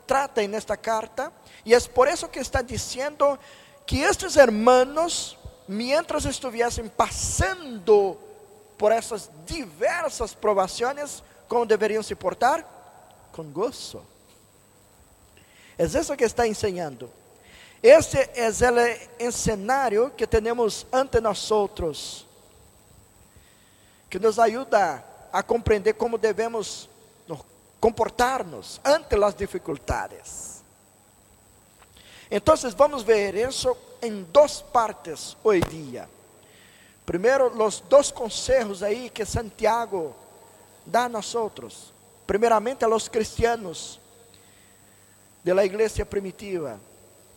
trata 0.06 0.42
en 0.42 0.54
esta 0.54 0.76
carta 0.76 1.32
y 1.64 1.72
es 1.72 1.86
por 1.86 2.08
eso 2.08 2.30
que 2.30 2.40
está 2.40 2.62
diciendo 2.62 3.38
que 3.86 4.04
estos 4.04 4.36
hermanos, 4.36 5.38
mientras 5.68 6.24
estuviesen 6.24 6.88
pasando 6.90 8.18
por 8.76 8.92
esas 8.92 9.30
diversas 9.46 10.34
provaciones, 10.34 11.22
¿cómo 11.46 11.66
deberían 11.66 12.02
se 12.02 12.16
portar? 12.16 12.81
Con 13.32 13.52
gozo. 13.52 14.04
Es 15.76 15.94
eso 15.94 16.16
que 16.16 16.24
está 16.24 16.46
enseñando. 16.46 17.10
Este 17.82 18.30
es 18.34 18.62
el 18.62 18.78
escenario 19.18 20.14
que 20.14 20.26
tenemos 20.26 20.86
ante 20.92 21.20
nosotros, 21.20 22.24
que 24.08 24.20
nos 24.20 24.38
ayuda 24.38 25.04
a 25.32 25.42
comprender 25.42 25.96
cómo 25.96 26.16
debemos 26.16 26.88
comportarnos 27.80 28.80
ante 28.84 29.16
as 29.16 29.34
dificuldades. 29.34 30.62
Então, 32.30 32.54
vamos 32.76 33.02
ver 33.02 33.34
isso 33.34 33.76
em 34.00 34.22
duas 34.22 34.62
partes 34.62 35.36
hoje 35.42 35.62
dia. 35.68 36.08
Primeiro, 37.04 37.48
os 37.60 37.80
dois 37.80 38.12
conselhos 38.12 38.84
aí 38.84 39.10
que 39.10 39.26
Santiago 39.26 40.14
dá 40.86 41.06
a 41.06 41.08
nós 41.08 41.34
outros. 41.34 41.91
Primeiramente, 42.26 42.84
a 42.84 42.88
los 42.88 43.08
cristianos 43.08 44.00
de 45.42 45.54
la 45.54 45.64
igreja 45.64 46.04
primitiva, 46.04 46.78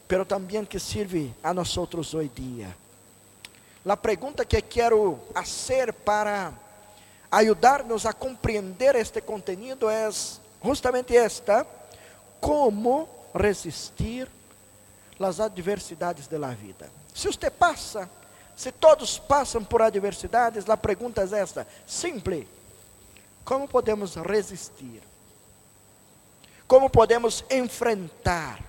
pero 0.08 0.26
também 0.26 0.66
que 0.66 0.80
sirve 0.80 1.34
a 1.42 1.54
nós 1.54 1.76
outros 1.78 2.14
hoje 2.14 2.30
dia. 2.30 2.76
A 3.88 3.98
pergunta 3.98 4.46
que 4.46 4.62
quero 4.62 5.20
fazer 5.34 5.94
para 5.94 6.52
ayudarnos 7.30 8.06
a 8.06 8.14
compreender 8.14 8.96
este 8.96 9.22
contenido 9.22 9.90
es 9.90 10.40
justamente 10.62 11.16
esta: 11.16 11.66
como 12.40 13.08
resistir 13.34 14.28
las 15.20 15.40
adversidades 15.40 16.28
de 16.28 16.40
la 16.40 16.50
vida. 16.50 16.90
Se 17.14 17.28
você 17.28 17.50
passa, 17.50 18.10
se 18.56 18.72
todos 18.72 19.20
passam 19.20 19.64
por 19.64 19.82
adversidades, 19.82 20.70
a 20.70 20.78
pergunta 20.78 21.22
é 21.22 21.40
esta: 21.40 21.68
simples, 21.86 22.48
como 23.46 23.68
podemos 23.68 24.16
resistir? 24.16 25.02
Como 26.68 26.90
podemos 26.90 27.46
enfrentar 27.50 28.60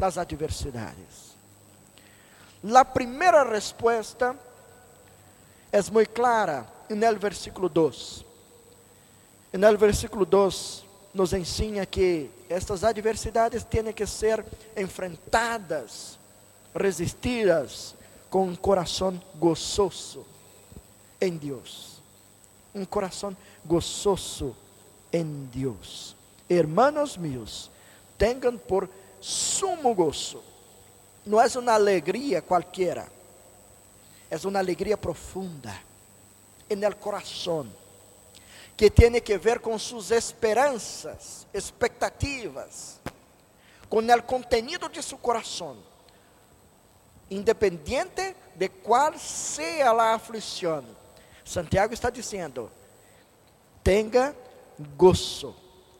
as 0.00 0.16
adversidades? 0.16 1.36
A 2.72 2.84
primeira 2.84 3.42
resposta 3.42 4.36
é 5.72 5.82
muito 5.90 6.10
clara 6.10 6.64
el 6.88 7.18
versículo 7.18 7.68
2. 7.68 8.24
En 9.52 9.64
el 9.64 9.76
versículo 9.76 10.24
2 10.24 10.84
nos 11.12 11.32
ensina 11.32 11.84
que 11.84 12.30
estas 12.48 12.84
adversidades 12.84 13.64
têm 13.64 13.92
que 13.92 14.06
ser 14.06 14.44
enfrentadas, 14.76 16.16
resistidas 16.74 17.94
com 18.30 18.46
um 18.46 18.56
coração 18.56 19.20
gozoso 19.34 20.24
em 21.20 21.36
Deus. 21.36 21.91
Um 22.74 22.84
coração 22.84 23.36
gozoso 23.64 24.56
em 25.12 25.44
Deus. 25.52 26.16
Hermanos 26.48 27.16
meus, 27.16 27.70
tenham 28.16 28.56
por 28.56 28.88
sumo 29.20 29.94
gozo. 29.94 30.42
Não 31.24 31.40
é 31.40 31.46
uma 31.56 31.72
alegria 31.72 32.42
qualquer, 32.42 33.08
é 34.30 34.36
uma 34.46 34.58
alegria 34.58 34.96
profunda 34.96 35.72
en 36.68 36.82
el 36.82 36.96
corazón, 36.96 37.72
que 38.76 38.90
tiene 38.90 39.20
que 39.20 39.38
ver 39.38 39.60
con 39.60 39.78
sus 39.78 40.10
esperanzas, 40.10 41.46
expectativas, 41.52 42.98
con 43.88 44.08
el 44.10 44.24
contenido 44.24 44.88
de 44.88 45.02
su 45.02 45.20
corazón, 45.20 45.76
independiente 47.28 48.34
de 48.54 48.70
cuál 48.70 49.18
sea 49.20 49.92
la 49.92 50.14
aflicción. 50.14 51.01
Santiago 51.44 51.92
está 51.92 52.10
diciendo, 52.10 52.70
tenga 53.82 54.34
gozo 54.96 55.54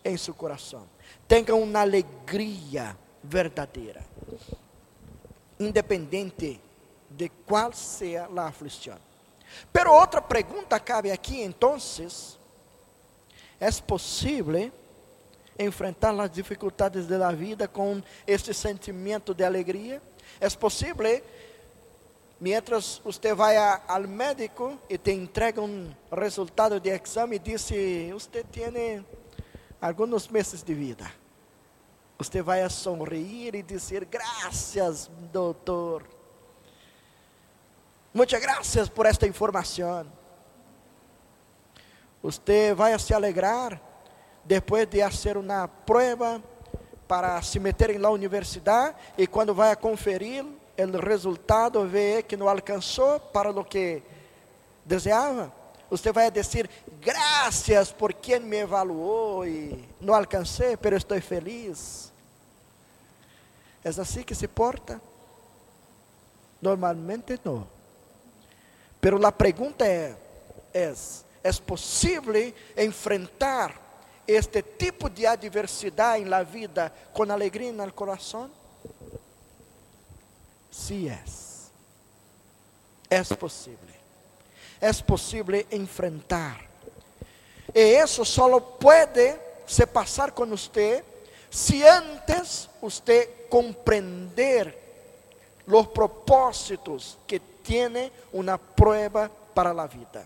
en 0.05 0.18
su 0.18 0.35
corazón, 0.35 0.87
tenga 1.26 1.55
una 1.55 1.83
alegría 1.83 2.96
verdadera, 3.22 4.02
independiente 5.59 6.61
de 7.09 7.31
cuál 7.46 7.74
sea 7.74 8.28
la 8.28 8.46
aflicción. 8.46 8.98
Pero 9.70 9.92
outra 9.92 10.20
pergunta 10.20 10.81
cabe 10.81 11.12
aqui, 11.12 11.42
então: 11.42 11.76
é 13.61 13.70
possível 13.87 14.72
enfrentar 15.59 16.18
as 16.18 16.31
dificuldades 16.31 17.07
da 17.07 17.31
vida 17.31 17.68
com 17.68 18.02
este 18.26 18.55
sentimento 18.55 19.35
de 19.35 19.44
alegria? 19.44 20.02
É 20.40 20.48
possível, 20.50 21.22
mientras 22.42 23.00
você 23.05 23.33
vai 23.33 23.57
ao 23.57 24.00
médico 24.00 24.76
e 24.90 24.98
te 24.98 25.12
entrega 25.12 25.62
um 25.62 25.94
resultado 26.11 26.81
de 26.81 26.90
exame 26.90 27.37
e 27.37 27.38
diz: 27.38 27.70
Você 28.12 28.42
tem 28.42 29.07
alguns 29.81 30.26
meses 30.26 30.61
de 30.64 30.74
vida. 30.74 31.09
Você 32.18 32.42
vai 32.42 32.62
a 32.62 32.68
sorrir 32.68 33.55
e 33.55 33.62
dizer: 33.62 34.05
Graças, 34.07 35.09
doutor 35.33 36.05
Muchas 38.12 38.42
gracias 38.42 38.88
por 38.90 39.07
esta 39.07 39.26
informação. 39.26 40.07
Você 42.22 42.74
vai 42.74 42.98
se 42.98 43.14
alegrar 43.14 43.81
depois 44.44 44.87
de 44.87 45.00
fazer 45.00 45.37
uma 45.37 45.66
prova 45.66 46.42
para 47.09 47.40
se 47.40 47.59
meter 47.59 47.98
la 47.98 48.11
universidade 48.11 48.96
e 49.16 49.26
quando 49.26 49.55
vai 49.55 49.70
a 49.70 49.76
conferir 49.76 50.44
o 50.85 51.01
resultado 51.01 51.87
vê 51.87 52.23
que 52.23 52.37
não 52.37 52.49
alcançou 52.49 53.18
para 53.18 53.51
o 53.51 53.64
que 53.64 54.03
desejava. 54.85 55.53
Você 55.90 56.11
vai 56.11 56.31
dizer 56.31 56.71
graças 57.01 57.92
por 57.92 58.14
quem 58.14 58.40
me 58.40 58.59
evaluou 58.59 59.47
e 59.47 59.88
não 60.01 60.14
alcancei, 60.14 60.77
pero 60.77 60.97
estou 60.97 61.21
feliz. 61.21 62.11
É 63.85 63.88
assim 63.88 64.23
que 64.23 64.35
se 64.35 64.49
porta? 64.49 65.01
Normalmente 66.61 67.38
não. 67.45 67.66
Pero 69.01 69.18
la 69.18 69.33
pregunta 69.33 69.85
es, 70.73 71.25
¿es 71.42 71.61
posible 71.61 72.55
enfrentar 72.77 73.75
este 74.27 74.62
tipo 74.62 75.11
de 75.11 75.27
adversidad 75.27 76.18
en 76.18 76.31
la 76.31 76.45
vida 76.45 76.92
con 77.12 77.31
alegría 77.31 77.71
en 77.71 77.81
el 77.81 77.92
corazón? 77.92 78.62
Sí 80.72 81.06
es. 81.06 81.70
Es 83.08 83.28
posible. 83.35 83.92
Es 84.80 85.02
posible 85.02 85.66
enfrentar. 85.70 86.56
Y 87.74 87.78
eso 87.78 88.24
solo 88.24 88.78
puede 88.78 89.38
se 89.66 89.87
pasar 89.87 90.35
con 90.35 90.52
usted 90.52 91.04
si 91.50 91.87
antes 91.87 92.68
usted 92.80 93.48
comprender 93.48 94.80
los 95.66 95.88
propósitos 95.88 97.18
que 97.26 97.38
tiene 97.38 98.11
una 98.32 98.56
prueba 98.56 99.30
para 99.54 99.74
la 99.74 99.87
vida. 99.87 100.24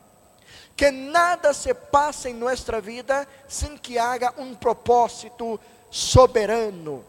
Que 0.76 0.92
nada 0.92 1.52
se 1.52 1.74
pase 1.74 2.30
en 2.30 2.38
nuestra 2.38 2.80
vida 2.80 3.26
sin 3.48 3.78
que 3.78 3.98
haga 3.98 4.32
un 4.36 4.54
propósito 4.56 5.58
soberano 5.90 7.02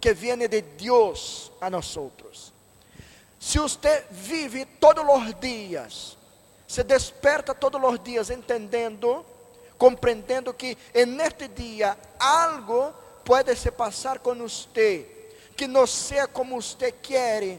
que 0.00 0.14
viene 0.14 0.48
de 0.48 0.62
Dios 0.76 1.52
a 1.60 1.70
nosotros. 1.70 2.51
Se 3.42 3.58
você 3.58 4.04
vive 4.08 4.64
todos 4.64 5.04
os 5.04 5.34
dias, 5.40 6.16
se 6.64 6.84
desperta 6.84 7.52
todos 7.52 7.82
os 7.82 7.98
dias 7.98 8.30
entendendo, 8.30 9.26
compreendendo 9.76 10.54
que 10.54 10.78
en 10.94 11.20
este 11.20 11.48
dia 11.48 11.98
algo 12.20 12.94
pode 13.24 13.56
se 13.56 13.72
passar 13.72 14.20
com 14.20 14.36
você, 14.36 15.32
que 15.56 15.66
não 15.66 15.88
seja 15.88 16.28
como 16.28 16.62
você 16.62 16.92
quer, 16.92 17.58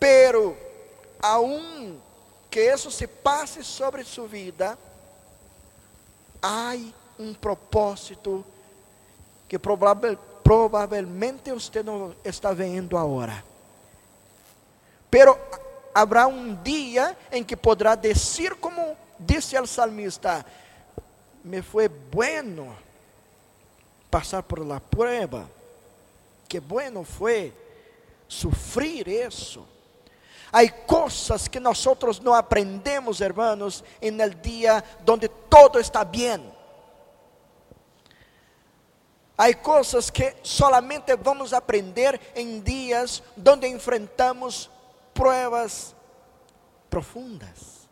pero 0.00 0.56
aún 1.22 2.00
que 2.50 2.74
isso 2.74 2.90
se 2.90 3.06
passe 3.06 3.62
sobre 3.62 4.02
sua 4.02 4.26
vida, 4.26 4.76
há 6.42 6.72
um 7.20 7.32
propósito 7.32 8.44
que 9.48 9.60
provavelmente 9.60 11.52
você 11.52 11.84
não 11.84 12.16
está 12.24 12.52
vendo 12.52 12.98
agora. 12.98 13.53
Pero 15.14 15.38
habrá 15.94 16.26
um 16.26 16.56
dia 16.56 17.16
em 17.30 17.44
que 17.44 17.56
poderá 17.56 17.94
dizer, 17.94 18.56
como 18.56 18.96
disse 19.16 19.56
o 19.56 19.64
salmista: 19.64 20.44
Me 21.44 21.62
foi 21.62 21.86
bueno 21.86 22.76
passar 24.10 24.42
por 24.42 24.66
la 24.66 24.80
prueba, 24.80 25.48
que 26.48 26.58
bueno 26.58 27.04
foi 27.04 27.52
sufrir 28.26 29.06
isso. 29.06 29.64
Há 30.52 30.68
coisas 30.68 31.46
que 31.46 31.60
nós 31.60 31.84
não 32.20 32.34
aprendemos, 32.34 33.20
hermanos, 33.20 33.84
en 34.02 34.20
el 34.20 34.34
dia 34.34 34.82
donde 35.04 35.28
todo 35.28 35.78
está 35.78 36.02
bem. 36.02 36.42
Há 39.38 39.54
coisas 39.54 40.10
que 40.10 40.34
solamente 40.42 41.14
vamos 41.14 41.52
aprender 41.52 42.20
em 42.34 42.58
dias 42.58 43.22
donde 43.36 43.68
enfrentamos 43.68 44.73
pruebas 45.14 45.94
profundas, 46.90 47.88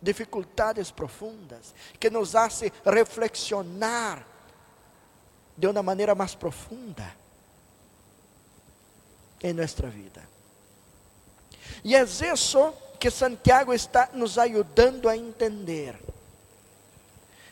dificuldades 0.00 0.90
profundas, 0.90 1.74
que 2.00 2.10
nos 2.10 2.34
hace 2.34 2.72
reflexionar 2.84 4.26
de 5.56 5.66
uma 5.66 5.82
maneira 5.82 6.14
mais 6.14 6.34
profunda 6.34 7.14
em 9.42 9.52
nossa 9.52 9.86
vida. 9.88 10.26
E 11.84 11.94
é 11.94 12.02
isso 12.02 12.72
que 12.98 13.10
Santiago 13.10 13.72
está 13.72 14.08
nos 14.12 14.38
ajudando 14.38 15.08
a 15.08 15.16
entender. 15.16 15.98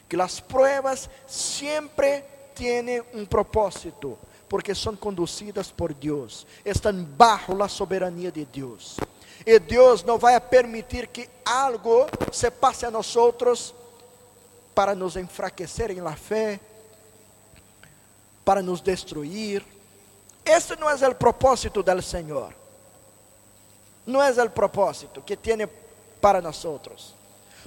Que 0.08 0.20
as 0.20 0.40
pruebas 0.40 1.08
sempre 1.26 2.22
têm 2.54 3.00
um 3.12 3.24
propósito 3.24 4.18
porque 4.48 4.74
são 4.74 4.94
conduzidas 4.94 5.70
por 5.70 5.92
Deus, 5.92 6.46
estão 6.64 6.92
bajo 7.04 7.62
a 7.62 7.68
soberania 7.68 8.30
de 8.30 8.44
Deus. 8.44 8.96
E 9.46 9.58
Deus 9.58 10.02
não 10.02 10.18
vai 10.18 10.38
permitir 10.40 11.08
que 11.08 11.28
algo 11.44 12.06
se 12.32 12.50
passe 12.50 12.86
a 12.86 12.90
nós 12.90 13.14
para 14.74 14.94
nos 14.94 15.16
enfraquecer 15.16 15.90
em 15.90 16.00
la 16.00 16.16
fé, 16.16 16.60
para 18.44 18.62
nos 18.62 18.80
destruir. 18.80 19.64
Este 20.44 20.76
não 20.76 20.88
é 20.90 21.08
o 21.08 21.14
propósito 21.14 21.82
do 21.82 22.02
Senhor. 22.02 22.54
Não 24.06 24.22
é 24.22 24.30
o 24.30 24.50
propósito 24.50 25.22
que 25.22 25.36
tem 25.36 25.66
para 26.20 26.40
nós. 26.40 26.64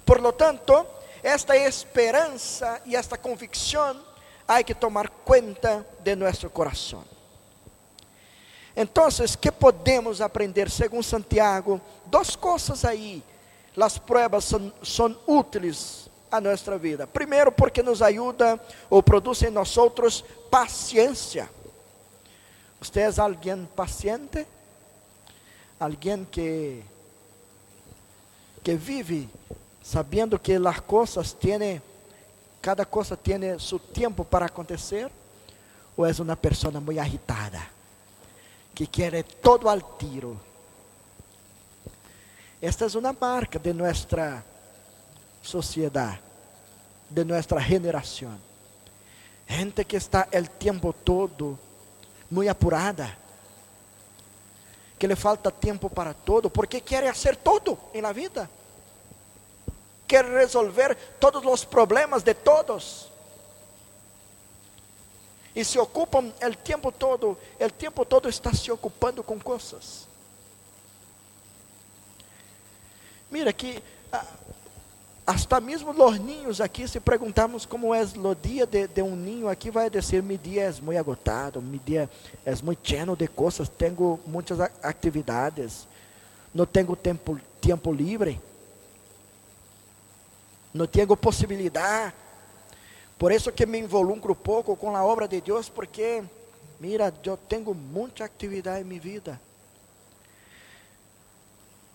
Por 0.05 0.21
lo 0.21 0.31
tanto, 0.33 0.85
esta 1.23 1.57
esperança 1.57 2.81
e 2.85 2.95
esta 2.95 3.17
convicção 3.17 4.07
hay 4.47 4.63
que 4.63 4.73
tomar 4.73 5.12
cuenta 5.12 5.86
de 6.03 6.15
nuestro 6.15 6.49
corazón. 6.51 7.03
Entonces, 8.75 9.36
¿qué 9.36 9.51
podemos 9.51 10.21
aprender? 10.21 10.69
Según 10.69 11.03
Santiago, 11.03 11.81
dos 12.05 12.38
cosas 12.38 12.86
aí. 12.86 13.21
Las 13.75 13.99
pruebas 13.99 14.55
son 14.81 15.19
útiles 15.27 16.10
a 16.31 16.41
nuestra 16.41 16.77
vida. 16.77 17.05
Primeiro, 17.05 17.51
porque 17.51 17.83
nos 17.83 18.01
ajuda 18.01 18.60
ou 18.89 19.03
produz 19.03 19.43
em 19.43 19.51
nós 19.51 19.75
paciência. 20.49 21.49
Você 22.79 23.01
é 23.01 23.12
alguém 23.19 23.67
paciente? 23.75 24.45
Alguém 25.79 26.25
que 26.25 26.83
que 28.63 28.75
vive 28.75 29.29
sabendo 29.81 30.38
que 30.38 30.53
as 30.53 30.79
coisas 30.81 31.31
têm 31.33 31.81
cada 32.67 32.86
coisa 32.86 33.15
tem 33.15 33.58
seu 33.60 33.80
tempo 33.80 34.25
para 34.25 34.47
acontecer? 34.47 35.10
Ou 35.95 36.06
és 36.06 36.19
uma 36.19 36.36
pessoa 36.36 36.82
muito 36.82 36.99
agitada, 36.99 37.62
que 38.75 38.86
quer 38.86 39.23
todo 39.23 39.69
al 39.69 39.80
tiro? 39.97 40.38
Esta 42.62 42.84
é 42.84 42.97
uma 42.99 43.15
marca 43.17 43.58
de 43.58 43.71
nossa 43.71 44.43
sociedade, 45.41 46.19
de 47.10 47.23
nossa 47.23 47.58
geração. 47.58 48.38
Gente 49.47 49.86
que 49.86 49.95
está 49.95 50.27
o 50.30 50.47
tempo 50.60 50.91
todo 50.91 51.58
muito 52.30 52.51
apurada, 52.51 53.17
que 54.99 55.08
lhe 55.08 55.15
falta 55.15 55.49
tempo 55.51 55.89
para 55.89 56.13
todo, 56.13 56.49
porque 56.49 56.82
quer 56.82 57.06
fazer 57.13 57.38
todo 57.38 57.80
em 57.93 58.01
la 58.01 58.12
vida 58.12 58.49
quer 60.08 60.26
resolver 60.26 60.96
todos 61.20 61.43
os 61.46 61.65
problemas 61.65 62.24
de 62.24 62.34
todos. 62.34 63.12
E 65.56 65.65
se 65.65 65.78
ocupam 65.78 66.32
o 66.41 66.56
tempo 66.56 66.91
todo, 66.91 67.38
o 67.60 67.72
tempo 67.72 68.06
todo 68.06 68.30
está 68.30 68.54
se 68.54 68.72
ocupando 68.72 69.24
com 69.24 69.39
coisas. 69.39 70.08
Mira 73.30 73.52
que 73.52 73.84
hasta 75.26 75.60
mesmo 75.60 75.91
os 75.91 76.20
ninhos 76.20 76.62
aqui, 76.62 76.88
se 76.88 77.02
perguntarmos 77.02 77.65
como 77.65 77.93
é 77.93 78.02
o 78.02 78.36
dia 78.36 78.65
de, 78.65 78.88
de 78.88 79.02
um 79.02 79.15
ninho 79.15 79.50
aqui, 79.50 79.70
vai 79.70 79.89
dizer: 79.89 80.24
meu 80.24 80.38
dia 80.38 80.63
é 80.70 80.82
muito 80.82 81.00
agotado, 81.00 81.62
meu 81.62 81.82
dia 81.84 82.10
é 82.46 82.56
muito 82.63 82.88
cheio 82.88 83.15
de 83.15 83.28
coisas, 83.28 83.67
tenho 83.67 84.20
muitas 84.26 84.60
atividades, 84.82 85.88
não 86.54 86.65
tenho 86.65 86.96
tempo, 86.96 87.38
tempo 87.60 87.91
livre 87.91 88.39
não 90.77 90.87
tenho 90.87 91.17
possibilidade. 91.17 92.13
Por 93.17 93.31
isso 93.31 93.51
que 93.51 93.65
me 93.65 93.79
involucro 93.79 94.35
pouco 94.35 94.75
com 94.75 94.95
a 94.95 95.03
obra 95.03 95.27
de 95.27 95.41
Deus, 95.41 95.67
porque, 95.67 96.23
mira, 96.79 97.13
eu 97.25 97.35
tenho 97.35 97.73
muita 97.73 98.23
atividade 98.23 98.81
em 98.81 98.83
minha 98.83 99.01
vida. 99.01 99.41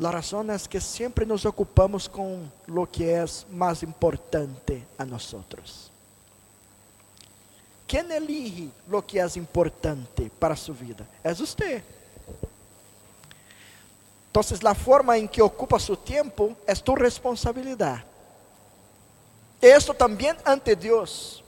A 0.02 0.10
razão 0.10 0.40
é 0.50 0.58
que 0.58 0.80
sempre 0.80 1.24
nos 1.24 1.44
ocupamos 1.44 2.08
com 2.08 2.48
o 2.68 2.86
que 2.86 3.04
é 3.04 3.24
mais 3.50 3.84
importante 3.84 4.82
a 4.98 5.04
nós. 5.04 5.32
Quem 7.86 8.10
elige 8.10 8.70
o 8.90 9.02
que 9.02 9.20
é 9.20 9.26
importante 9.36 10.32
para 10.40 10.56
sua 10.56 10.74
vida? 10.74 11.06
É 11.22 11.32
você. 11.32 11.84
Então, 14.30 14.42
a 14.64 14.74
forma 14.74 15.16
em 15.18 15.28
que 15.28 15.42
ocupa 15.42 15.78
seu 15.78 15.94
tempo 15.94 16.56
é 16.66 16.74
tua 16.74 16.98
responsabilidade. 16.98 18.11
Esto 19.62 19.94
também 19.94 20.34
ante 20.44 20.74
Deus, 20.74 21.44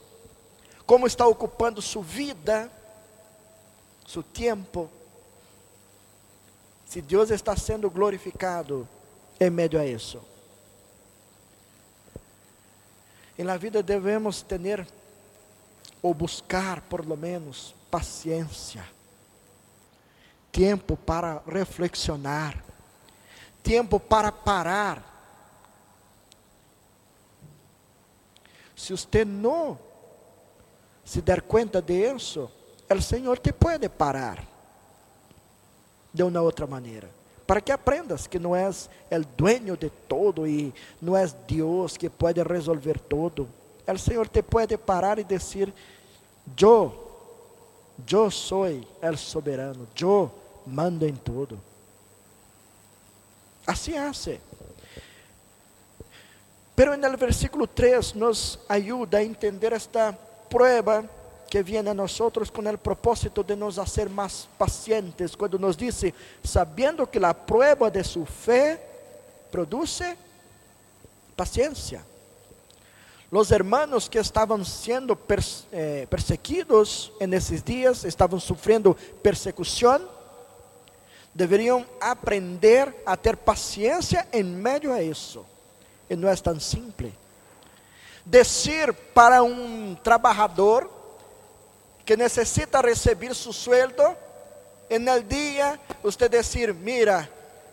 como 0.85 1.05
está 1.05 1.27
ocupando 1.27 1.81
sua 1.81 2.01
vida, 2.01 2.71
seu 4.07 4.23
tempo, 4.23 4.89
se 6.85 7.01
Deus 7.01 7.29
está 7.29 7.57
sendo 7.57 7.89
glorificado 7.89 8.87
em 9.37 9.49
meio 9.49 9.77
a 9.77 9.85
isso. 9.85 10.21
Em 13.37 13.43
la 13.43 13.57
vida 13.57 13.83
devemos 13.83 14.41
ter 14.41 14.87
ou 16.01 16.13
buscar, 16.13 16.79
por 16.83 17.05
lo 17.05 17.17
menos, 17.17 17.75
paciência, 17.91 18.87
tempo 20.53 20.95
para 20.95 21.41
reflexionar, 21.45 22.63
tempo 23.61 23.99
para 23.99 24.31
parar 24.31 25.14
Se 28.75 28.91
você 28.91 29.23
não 29.23 29.79
se 31.03 31.21
der 31.21 31.41
conta 31.41 31.81
de 31.81 32.11
o 32.11 33.01
Senhor 33.01 33.39
te 33.39 33.53
pode 33.53 33.87
parar 33.89 34.43
de 36.13 36.23
uma 36.23 36.41
outra 36.41 36.65
maneira. 36.65 37.09
Para 37.45 37.61
que 37.61 37.71
aprendas 37.71 38.25
que 38.25 38.39
não 38.39 38.55
és 38.55 38.89
o 39.11 39.37
dueño 39.37 39.77
de 39.77 39.89
todo 39.89 40.47
e 40.47 40.73
não 40.99 41.15
és 41.15 41.33
Deus 41.47 41.95
que 41.95 42.09
pode 42.09 42.41
resolver 42.41 42.99
todo. 42.99 43.47
O 43.87 43.97
Senhor 43.97 44.27
te 44.27 44.41
pode 44.41 44.77
parar 44.77 45.19
e 45.19 45.23
dizer: 45.23 45.71
Eu, 46.59 47.07
eu 48.11 48.31
sou 48.31 48.65
o 48.65 49.17
soberano, 49.17 49.87
eu 49.99 50.31
mando 50.65 51.05
em 51.05 51.13
tudo. 51.13 51.61
Assim 53.67 53.95
hace. 53.97 54.41
Pero 56.75 56.93
en 56.93 57.03
el 57.03 57.15
versículo 57.15 57.67
3 57.67 58.15
nos 58.17 58.59
ayuda 58.67 59.19
a 59.19 59.21
entender 59.21 59.71
esta 59.71 60.15
prueba 60.49 61.03
que 61.49 61.63
viene 61.63 61.91
a 61.91 61.93
nosotros 61.93 62.51
con 62.51 62.67
el 62.67 62.77
propósito 62.77 63.41
de 63.41 63.55
nos 63.55 63.77
hacer 63.77 64.09
más 64.09 64.49
pacientes, 64.57 65.37
cuando 65.37 65.57
nos 65.57 65.77
dice, 65.77 66.13
sabiendo 66.43 67.09
que 67.09 67.19
la 67.19 67.33
prueba 67.33 67.89
de 67.89 68.03
su 68.03 68.25
fe 68.25 68.77
produce 69.49 70.17
paciencia. 71.35 72.03
Los 73.31 73.51
hermanos 73.51 74.09
que 74.09 74.19
estaban 74.19 74.65
siendo 74.65 75.17
eh, 75.71 76.07
perseguidos 76.09 77.13
en 77.19 77.33
esos 77.33 77.63
días, 77.63 78.03
estaban 78.03 78.39
sufriendo 78.39 78.95
persecución, 79.21 80.07
deberían 81.33 81.85
aprender 82.01 83.03
a 83.05 83.15
tener 83.15 83.37
paciencia 83.37 84.27
en 84.31 84.61
medio 84.61 84.93
de 84.93 85.09
eso. 85.09 85.45
Y 86.09 86.15
no 86.15 86.29
es 86.29 86.41
tan 86.41 86.59
simple. 86.59 87.13
Decir 88.23 88.93
para 89.13 89.41
un 89.41 89.97
trabajador 90.01 90.89
que 92.03 92.15
necesita 92.15 92.81
recibir 92.81 93.33
su 93.33 93.51
sueldo, 93.51 94.15
en 94.89 95.07
el 95.07 95.27
día 95.27 95.79
usted 96.03 96.29
decir, 96.29 96.73
mira, 96.73 97.29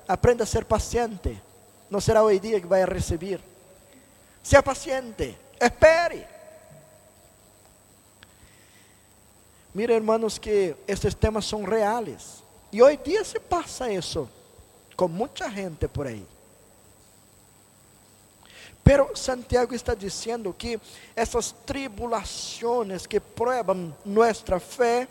aprenda 0.06 0.44
a 0.44 0.46
ser 0.46 0.66
paciente. 0.66 1.40
No 1.90 2.00
será 2.00 2.22
hoy 2.22 2.38
día 2.38 2.60
que 2.60 2.66
vaya 2.66 2.84
a 2.84 2.86
recibir. 2.86 3.40
Sea 4.42 4.62
paciente, 4.62 5.36
espere. 5.60 6.26
Mira, 9.74 9.94
hermanos, 9.94 10.38
que 10.38 10.76
estos 10.86 11.16
temas 11.16 11.44
son 11.44 11.66
reales. 11.66 12.42
Y 12.70 12.80
hoy 12.80 12.98
día 12.98 13.24
se 13.24 13.40
pasa 13.40 13.90
eso 13.90 14.28
con 14.96 15.12
mucha 15.12 15.50
gente 15.50 15.88
por 15.88 16.06
ahí. 16.06 16.26
Pero 18.84 19.14
Santiago 19.14 19.74
está 19.74 19.94
dizendo 19.94 20.52
que 20.52 20.78
essas 21.14 21.52
tribulações 21.64 23.06
que 23.06 23.20
provam 23.20 23.96
nossa 24.04 24.58
fé 24.58 25.06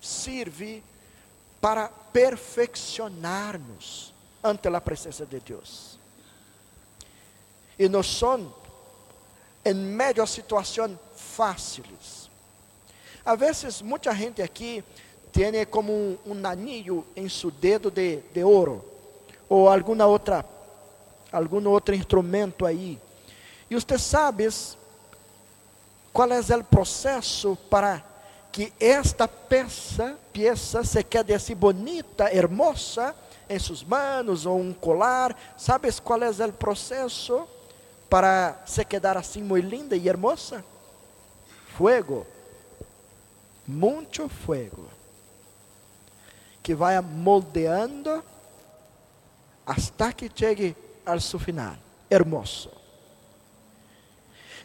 serve 0.00 0.82
para 1.60 1.88
perfeccionar-nos 1.88 4.14
ante 4.42 4.68
a 4.68 4.80
presença 4.80 5.26
de 5.26 5.38
Deus. 5.40 5.98
E 7.78 7.86
não 7.88 8.02
são 8.02 8.54
em 9.64 9.74
meio 9.74 10.22
a 10.22 10.26
situações 10.26 10.96
fáceis. 11.14 12.30
A 13.24 13.34
vezes, 13.34 13.80
muita 13.82 14.14
gente 14.14 14.40
aqui 14.40 14.82
tem 15.30 15.66
como 15.66 15.92
um, 15.92 16.16
um 16.26 16.46
anillo 16.46 17.06
em 17.14 17.28
seu 17.28 17.50
dedo 17.50 17.90
de, 17.90 18.20
de 18.32 18.42
ouro, 18.42 18.82
ou 19.48 19.68
alguma 19.68 20.06
outra 20.06 20.42
algum 21.32 21.66
outro 21.68 21.94
instrumento 21.94 22.66
aí. 22.66 23.00
E 23.70 23.74
você 23.74 23.98
sabe 23.98 24.48
qual 26.12 26.30
é 26.32 26.40
o 26.40 26.64
processo 26.64 27.56
para 27.68 28.04
que 28.50 28.72
esta 28.80 29.28
peça, 29.28 30.18
peça 30.32 30.82
se 30.82 31.02
quede 31.04 31.32
assim 31.32 31.54
bonita, 31.54 32.34
hermosa 32.34 33.14
em 33.48 33.58
suas 33.58 33.84
mãos 33.84 34.44
ou 34.44 34.58
um 34.58 34.72
colar? 34.72 35.36
Sabes 35.56 36.00
qual 36.00 36.22
é 36.22 36.28
o 36.28 36.52
processo 36.52 37.46
para 38.08 38.60
se 38.66 38.84
quedar 38.84 39.16
assim 39.16 39.42
muito 39.42 39.68
linda 39.68 39.96
e 39.96 40.08
hermosa? 40.08 40.64
Fuego. 41.76 42.26
Muito 43.66 44.28
fuego. 44.28 44.88
Que 46.60 46.74
vai 46.74 47.00
moldeando 47.00 48.22
hasta 49.64 50.12
que 50.12 50.28
chegue 50.34 50.76
al 51.04 51.20
su 51.20 51.38
final. 51.38 51.78
Hermoso. 52.08 52.70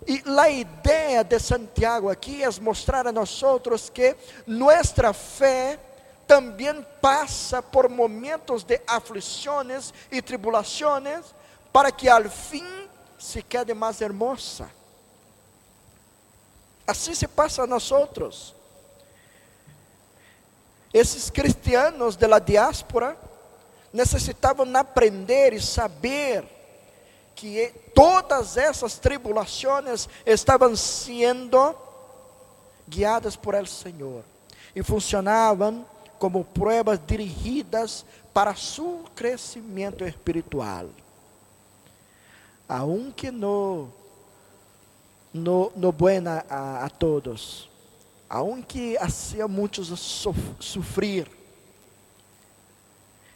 Y 0.06 0.22
la 0.30 0.50
idea 0.50 1.24
de 1.24 1.40
Santiago 1.40 2.10
aquí 2.10 2.44
es 2.44 2.60
mostrar 2.60 3.08
a 3.08 3.12
nosotros 3.12 3.90
que 3.90 4.16
nuestra 4.46 5.14
fe 5.14 5.80
también 6.28 6.86
pasa 7.00 7.62
por 7.62 7.90
momentos 7.90 8.66
de 8.66 8.84
aflicciones 8.86 9.94
y 10.12 10.22
tribulaciones 10.22 11.22
para 11.72 11.92
que 11.92 12.10
al 12.10 12.30
fin 12.30 12.66
se 13.18 13.42
quede 13.42 13.74
más 13.74 14.02
hermosa. 14.02 14.70
Así 16.86 17.16
se 17.16 17.28
pasa 17.28 17.64
a 17.64 17.68
nosotros. 17.68 18.56
Esses 20.94 21.32
cristianos 21.32 22.18
de 22.18 22.28
la 22.28 22.40
diáspora 22.40 23.18
necessitavam 23.96 24.68
aprender 24.76 25.54
e 25.54 25.62
saber 25.62 26.44
que 27.34 27.74
todas 27.94 28.58
essas 28.58 29.00
tribulações 29.00 30.10
estavam 30.26 30.76
sendo 30.76 31.74
guiadas 32.86 33.38
por 33.38 33.56
el 33.56 33.66
Senhor 33.66 34.24
e 34.76 34.84
funcionavam 34.84 35.86
como 36.20 36.44
pruebas 36.44 37.00
dirigidas 37.08 38.06
para 38.34 38.54
seu 38.54 39.06
crescimento 39.16 40.04
espiritual. 40.04 40.90
Aunque 42.68 43.32
no, 43.32 43.90
no, 45.34 45.72
no 45.74 45.92
buena 45.94 46.46
a, 46.50 46.84
a 46.84 46.90
todos, 46.90 47.70
aunque 48.28 48.98
hacía 49.00 49.48
muitos 49.48 49.88
sofrer, 50.60 51.30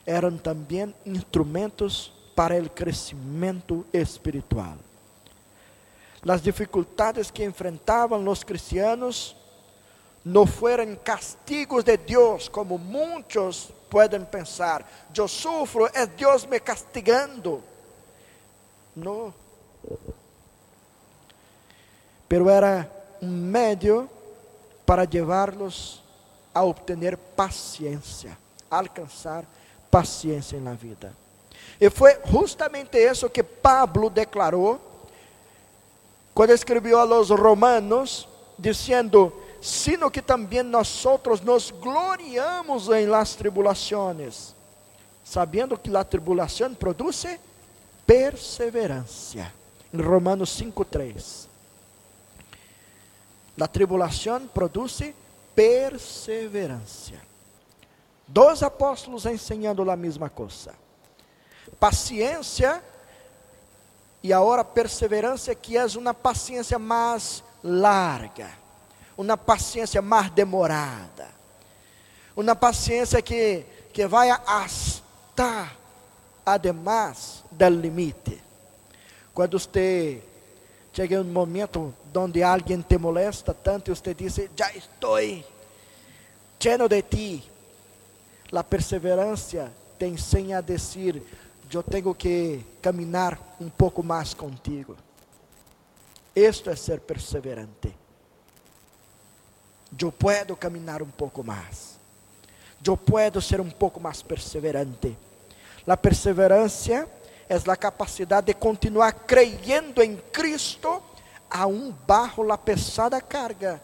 eram 0.10 0.36
também 0.40 0.94
instrumentos 1.06 2.12
para 2.36 2.60
o 2.60 2.68
crescimento 2.68 3.86
espiritual. 3.94 4.76
As 6.28 6.42
dificuldades 6.42 7.30
que 7.30 7.46
enfrentavam 7.46 8.28
os 8.28 8.44
cristianos 8.44 9.36
não 10.26 10.48
foram 10.48 10.96
castigos 10.96 11.84
de 11.84 11.96
Deus, 11.96 12.50
como 12.50 12.80
muitos 12.80 13.72
podem 13.88 14.26
pensar. 14.26 14.84
Eu 15.16 15.28
sofro, 15.28 15.88
é 15.94 16.08
Deus 16.08 16.44
me 16.44 16.60
castigando. 16.60 17.64
Não. 18.96 19.32
Pero 22.28 22.50
era 22.50 22.92
um 23.22 23.30
meio 23.30 24.10
para 24.88 25.08
levá-los 25.12 26.04
a 26.52 26.64
obter 26.64 27.16
paciência, 27.16 28.36
alcançar 28.72 29.46
paciência 29.92 30.60
na 30.60 30.74
vida. 30.74 31.14
E 31.80 31.90
foi 31.90 32.18
justamente 32.26 32.98
isso 32.98 33.30
que 33.30 33.44
Pablo 33.44 34.10
declarou 34.10 34.80
quando 36.34 36.52
escreveu 36.52 37.00
a 37.00 37.04
los 37.04 37.30
romanos, 37.30 38.28
dizendo: 38.58 39.34
sino 39.62 40.10
que 40.10 40.22
também 40.22 40.64
nós 40.64 41.04
nos 41.44 41.72
gloriamos 41.72 42.88
em 42.90 43.06
las 43.08 43.36
tribulações, 43.36 44.56
sabendo 45.24 45.78
que 45.78 45.90
la 45.90 46.04
tribulação 46.04 46.74
produz 46.74 47.26
perseverança. 48.06 49.52
Em 49.94 50.02
Romanos 50.02 50.50
5:3. 50.58 51.48
La 53.58 53.68
tribulação 53.68 54.48
produz 54.48 55.02
perseverança. 55.54 57.29
Dois 58.32 58.62
apóstolos 58.62 59.26
ensinando 59.26 59.90
a 59.90 59.96
mesma 59.96 60.30
coisa. 60.30 60.76
Paciência 61.80 62.84
e 64.22 64.32
agora 64.32 64.64
perseverança, 64.64 65.56
que 65.56 65.76
é 65.76 65.86
uma 65.98 66.14
paciência 66.14 66.78
mais 66.78 67.44
larga, 67.64 68.52
uma 69.18 69.36
paciência 69.36 70.00
mais 70.00 70.30
demorada, 70.30 71.28
uma 72.36 72.56
paciência 72.56 73.20
que, 73.20 73.66
que 73.92 74.06
vai 74.06 74.30
hasta 74.30 75.72
además 76.46 77.44
do 77.50 77.68
limite. 77.68 78.44
Quando 79.34 79.58
você 79.58 80.22
chega 80.94 81.16
em 81.16 81.20
um 81.20 81.24
momento 81.24 81.96
onde 82.16 82.44
alguém 82.44 82.80
te 82.80 82.98
molesta 83.00 83.56
tanto, 83.56 83.96
você 83.96 84.14
diz: 84.14 84.40
Já 84.56 84.72
estou 84.72 85.18
lleno 86.60 86.88
de 86.88 87.02
ti, 87.02 87.44
a 88.58 88.64
perseverança 88.64 89.72
te 89.98 90.06
ensina 90.06 90.58
a 90.58 90.62
dizer: 90.62 91.22
Eu 91.72 91.84
tenho 91.84 92.14
que 92.16 92.66
caminhar 92.82 93.40
um 93.60 93.70
pouco 93.70 94.02
mais 94.02 94.34
contigo. 94.34 94.96
Isto 96.36 96.70
é 96.70 96.76
ser 96.76 97.02
perseverante. 97.02 97.96
Eu 100.00 100.12
posso 100.12 100.56
caminhar 100.56 101.02
um 101.02 101.10
pouco 101.10 101.44
mais. 101.44 102.00
Eu 102.86 102.96
posso 102.96 103.42
ser 103.42 103.60
um 103.60 103.70
pouco 103.70 104.00
mais 104.00 104.22
perseverante. 104.22 105.18
A 105.86 105.98
perseverança 105.98 107.08
é 107.50 107.56
a 107.56 107.76
capacidade 107.76 108.48
de 108.48 108.54
continuar 108.54 109.12
creyendo 109.12 110.02
em 110.04 110.16
Cristo, 110.32 111.02
aún 111.50 111.92
bajo 112.06 112.52
a 112.52 112.58
pesada 112.58 113.20
carga 113.20 113.82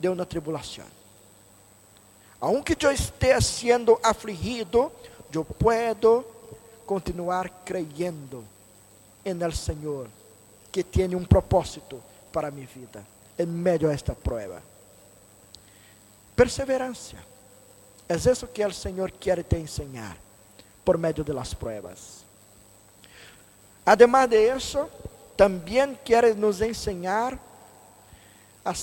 de 0.00 0.08
uma 0.08 0.24
tribulação 0.24 1.01
aunque 2.42 2.76
eu 2.84 2.90
esteja 2.90 3.40
sendo 3.40 4.00
afligido, 4.02 4.90
eu 5.32 5.44
puedo 5.44 6.26
continuar 6.84 7.48
creyendo 7.64 8.42
en 9.24 9.40
el 9.40 9.54
Señor, 9.54 10.08
que 10.72 10.82
tiene 10.82 11.14
un 11.14 11.24
propósito 11.24 12.00
para 12.32 12.50
mi 12.50 12.66
vida 12.66 13.04
en 13.38 13.62
medio 13.62 13.88
de 13.88 13.94
esta 13.94 14.12
prueba. 14.12 14.60
Perseverancia. 16.34 17.24
Es 18.08 18.26
eso 18.26 18.52
que 18.52 18.64
el 18.64 18.74
Señor 18.74 19.12
quiere 19.12 19.44
te 19.44 19.56
enseñar 19.56 20.16
por 20.82 20.98
medio 20.98 21.22
de 21.22 21.32
las 21.32 21.54
pruebas. 21.54 22.24
Además 23.84 24.28
de 24.28 24.48
eso, 24.48 24.90
también 25.36 25.96
quiere 26.04 26.34
nos 26.34 26.60
enseñar 26.60 27.38
a, 28.64 28.74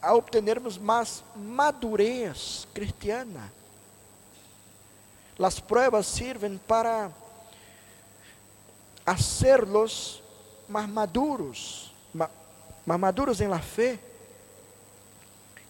a 0.00 0.14
obtenermos 0.14 0.80
más 0.80 1.22
madurez 1.34 2.66
cristiana. 2.72 3.50
Las 5.38 5.60
pruebas 5.60 6.06
sirven 6.06 6.58
para 6.58 7.10
hacerlos 9.04 10.22
más 10.68 10.88
maduros, 10.88 11.92
más 12.12 12.98
maduros 12.98 13.40
en 13.40 13.50
la 13.50 13.58
fe, 13.58 13.98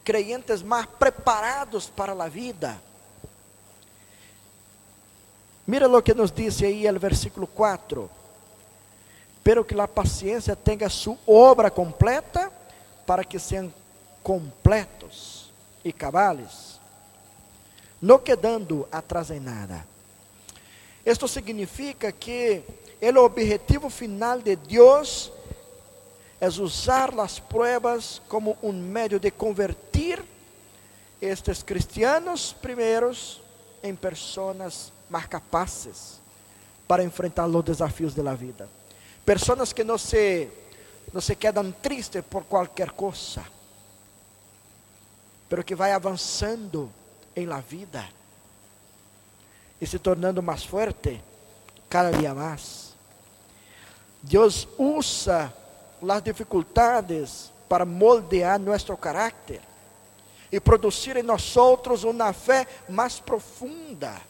creyentes 0.05 0.65
más 0.65 0.87
preparados 0.87 1.87
para 1.89 2.15
la 2.15 2.29
vida. 2.29 2.81
Mira 5.67 5.87
lo 5.87 6.03
que 6.03 6.15
nos 6.15 6.35
dice 6.35 6.67
aí 6.67 6.87
el 6.87 6.99
versículo 6.99 7.47
4. 7.47 8.09
Pero 9.43 9.67
que 9.67 9.75
la 9.75 9.87
paciencia 9.87 10.55
tenga 10.55 10.89
su 10.89 11.17
obra 11.27 11.71
completa 11.71 12.42
para 13.07 13.25
que 13.25 13.39
sean 13.39 13.73
completos 14.23 15.51
e 15.85 15.93
cabales, 15.93 16.81
no 18.01 18.19
quedando 18.19 18.89
atrás 18.91 19.31
em 19.31 19.41
nada. 19.41 19.87
Esto 21.05 21.27
significa 21.27 22.13
que 22.13 22.63
o 23.01 23.19
objetivo 23.19 23.91
final 23.91 24.41
de 24.41 24.55
Deus 24.55 25.33
é 26.41 26.47
usar 26.49 27.19
as 27.21 27.39
pruebas 27.39 28.21
como 28.29 28.57
um 28.63 28.73
meio 28.73 29.19
de 29.19 29.31
convertir 29.31 30.23
estes 31.21 31.63
cristianos 31.63 32.53
primeiros 32.53 33.41
em 33.83 33.95
pessoas 33.95 34.93
mais 35.09 35.27
capazes 35.27 36.21
para 36.87 37.05
enfrentar 37.05 37.47
os 37.47 37.65
desafios 37.65 38.15
da 38.15 38.35
vida. 38.35 38.69
Pessoas 39.25 39.73
que 39.73 39.85
não 39.85 39.97
se, 39.97 40.49
não 41.13 41.21
se 41.21 41.37
quedam 41.37 41.73
tristes 41.73 42.23
por 42.25 42.45
qualquer 42.45 42.91
coisa, 42.91 43.45
pero 45.49 45.65
que 45.65 45.75
vai 45.75 45.93
avançando 45.93 46.91
em 47.35 47.47
la 47.47 47.61
vida 47.61 48.07
e 49.81 49.87
se 49.87 49.99
tornando 49.99 50.43
mais 50.43 50.65
forte 50.65 51.23
cada 51.89 52.11
dia 52.13 52.35
mais. 52.35 52.95
Deus 54.23 54.69
usa 54.79 55.53
as 56.09 56.23
dificuldades 56.23 57.53
para 57.69 57.85
moldear 57.85 58.59
nosso 58.59 58.97
caráter 58.97 59.61
e 60.51 60.61
produzir 60.61 61.17
em 61.17 61.23
nós 61.23 61.55
uma 62.05 62.33
fé 62.33 62.67
mais 62.89 63.19
profunda, 63.19 64.21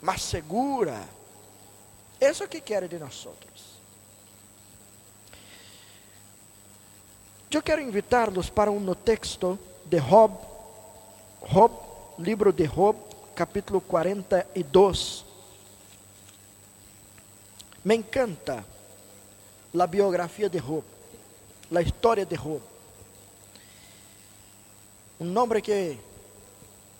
mais 0.00 0.22
segura. 0.22 1.02
Isso 2.20 2.42
é 2.42 2.46
o 2.46 2.48
que 2.48 2.60
quer 2.60 2.86
de 2.86 2.98
nós. 2.98 3.26
Eu 7.54 7.62
quero 7.62 7.80
invitar-los 7.80 8.50
para 8.50 8.68
um 8.68 8.94
texto 8.94 9.56
de 9.84 10.00
Job, 10.00 10.36
Job, 11.52 11.72
livro 12.18 12.52
de 12.52 12.66
Job, 12.66 12.98
capítulo 13.32 13.80
42. 13.80 15.24
Me 17.84 17.94
encanta 17.94 18.66
a 19.78 19.86
biografia 19.86 20.50
de 20.50 20.58
Job, 20.58 20.82
a 21.72 21.80
história 21.80 22.26
de 22.26 22.36
Job. 22.36 22.60
Um 25.20 25.38
homem 25.38 25.62
que 25.62 25.96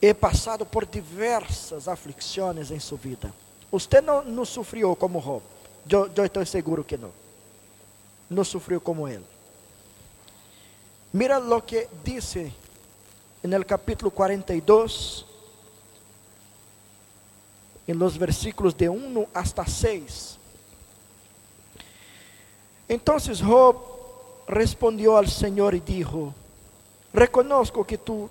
é 0.00 0.14
passado 0.14 0.64
por 0.64 0.86
diversas 0.86 1.88
aflições 1.88 2.70
em 2.70 2.78
sua 2.78 2.98
vida. 2.98 3.34
Você 3.72 4.00
não, 4.00 4.22
não 4.22 4.44
sofreu 4.44 4.94
como 4.94 5.20
Job. 5.20 5.42
Eu, 5.90 6.12
eu 6.14 6.24
estou 6.24 6.46
seguro 6.46 6.84
que 6.84 6.96
não. 6.96 7.10
Não 8.30 8.44
sofreu 8.44 8.80
como 8.80 9.08
ele. 9.08 9.33
Mira 11.14 11.38
lo 11.38 11.64
que 11.64 11.88
dice 12.02 12.52
en 13.40 13.52
el 13.52 13.64
capítulo 13.64 14.10
42, 14.10 15.24
en 17.86 17.96
los 17.96 18.18
versículos 18.18 18.76
de 18.76 18.88
1 18.88 19.28
hasta 19.32 19.64
6. 19.64 20.36
Entonces 22.88 23.40
Job 23.40 23.76
respondió 24.48 25.16
al 25.16 25.28
Señor 25.28 25.76
y 25.76 25.78
dijo, 25.78 26.34
reconozco 27.12 27.86
que 27.86 27.96
tú 27.96 28.28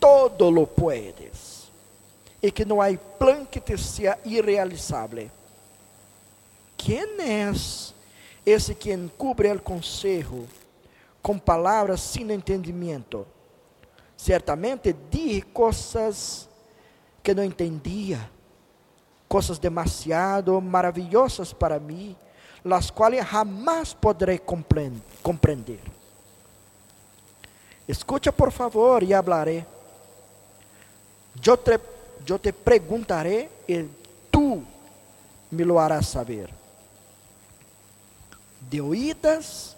todo 0.00 0.50
lo 0.50 0.66
puedes 0.66 1.68
y 2.42 2.50
que 2.50 2.66
no 2.66 2.82
hay 2.82 2.98
plan 3.20 3.46
que 3.46 3.60
te 3.60 3.78
sea 3.78 4.18
irrealizable. 4.24 5.30
¿Quién 6.76 7.20
es 7.20 7.94
ese 8.44 8.74
quien 8.74 9.12
cubre 9.16 9.48
el 9.48 9.62
consejo 9.62 10.44
con 11.26 11.40
palabras 11.40 12.00
sin 12.02 12.30
entendimiento? 12.30 13.26
Certamente 14.16 14.94
dije 15.10 15.42
coisas 15.42 16.48
que 17.20 17.34
não 17.34 17.42
entendia, 17.42 18.30
coisas 19.26 19.58
demasiado 19.58 20.60
maravillosas 20.60 21.52
para 21.52 21.80
mim, 21.80 22.14
las 22.62 22.92
quais 22.92 23.26
jamás 23.26 23.92
poderei 23.92 24.38
compreender. 24.38 25.80
Escucha 27.88 28.30
por 28.30 28.52
favor 28.52 29.02
e 29.02 29.12
hablaré. 29.12 29.66
Eu 31.44 31.56
te, 31.56 31.80
eu 32.24 32.38
te 32.38 32.54
e 33.66 33.88
tu 34.30 34.62
me 35.50 35.64
lo 35.64 35.80
harás 35.80 36.06
saber. 36.06 36.54
De 38.60 38.80
oídas 38.80 39.75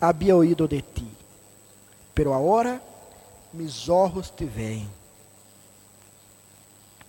havia 0.00 0.34
oído 0.34 0.66
de 0.66 0.80
ti, 0.80 1.08
pero 2.14 2.32
agora 2.32 2.80
mis 3.52 3.88
ojos 3.88 4.30
te 4.30 4.46
veem. 4.46 4.88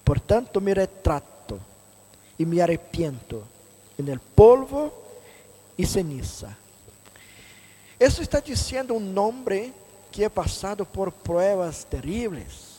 Portanto, 0.03 0.59
me 0.59 0.73
retrato 0.73 1.59
e 2.37 2.45
me 2.45 2.61
arrepiento 2.61 3.43
en 3.97 4.09
el 4.09 4.19
polvo 4.19 4.91
e 5.77 5.85
ceniza. 5.85 6.57
Isso 7.99 8.21
está 8.21 8.39
dizendo 8.39 8.93
um 8.93 9.19
homem 9.19 9.73
que 10.11 10.23
é 10.23 10.29
passado 10.29 10.85
por 10.85 11.11
pruebas 11.11 11.83
terríveis. 11.83 12.71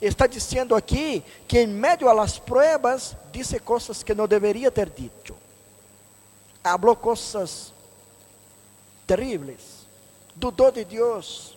Está 0.00 0.26
dizendo 0.26 0.76
aqui 0.76 1.24
que 1.48 1.60
em 1.60 1.66
meio 1.66 2.08
a 2.08 2.12
las 2.12 2.38
pruebas 2.38 3.16
disse 3.32 3.58
coisas 3.58 4.02
que 4.02 4.14
não 4.14 4.28
deveria 4.28 4.70
ter 4.70 4.90
dito. 4.90 5.34
Hablou 6.62 6.94
coisas 6.94 7.73
terríveis. 9.06 9.86
Dudou 10.34 10.72
de 10.72 10.84
Deus 10.84 11.54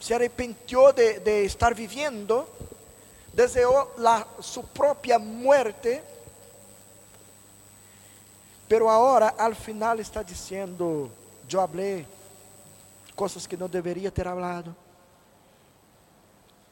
se 0.00 0.14
arrepintió 0.14 0.92
de, 0.92 1.44
estar 1.44 1.74
viviendo, 1.74 2.48
deseó 3.32 3.90
su 4.40 4.64
propia 4.66 5.18
muerte, 5.18 6.02
pero 8.68 8.90
ahora 8.90 9.28
al 9.36 9.56
final 9.56 9.98
está 10.00 10.22
diciendo, 10.22 11.10
yo 11.48 11.60
hablé 11.60 12.06
cosas 13.14 13.48
que 13.48 13.56
no 13.56 13.66
debería 13.66 14.10
ter 14.12 14.28
hablado, 14.28 14.74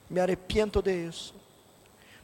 me 0.08 0.20
arrepiento 0.20 0.80
de 0.80 1.08
eso, 1.08 1.34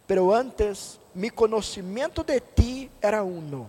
pero 0.07 0.33
antes 0.35 1.01
mi 1.15 1.31
conocimiento 1.31 2.23
de 2.23 2.41
ti 2.41 2.91
era 3.01 3.25
uno, 3.25 3.69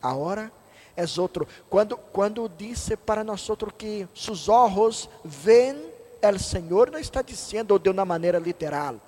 ahora 0.00 0.50
es 0.96 1.18
otro. 1.18 1.46
Cuando, 1.68 1.96
cuando 1.96 2.48
dice 2.48 2.96
para 2.96 3.22
nosotros 3.22 3.74
que 3.76 4.08
sus 4.14 4.48
ojos 4.48 5.08
ven 5.44 5.94
el 6.22 6.40
Senhor 6.40 6.90
não 6.90 6.98
está 6.98 7.22
dizendo 7.22 7.78
de 7.78 7.90
uma 7.90 8.04
maneira 8.04 8.38
literal, 8.38 9.00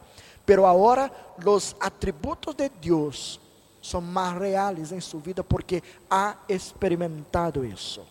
pero 0.44 0.66
agora 0.66 1.10
os 1.44 1.74
atributos 1.80 2.54
de 2.54 2.68
Deus 2.68 3.40
são 3.82 4.00
mais 4.00 4.38
reais 4.38 4.92
em 4.92 5.00
sua 5.00 5.20
vida 5.20 5.42
porque 5.42 5.82
ha 6.10 6.36
experimentado 6.48 7.64
isso. 7.64 8.06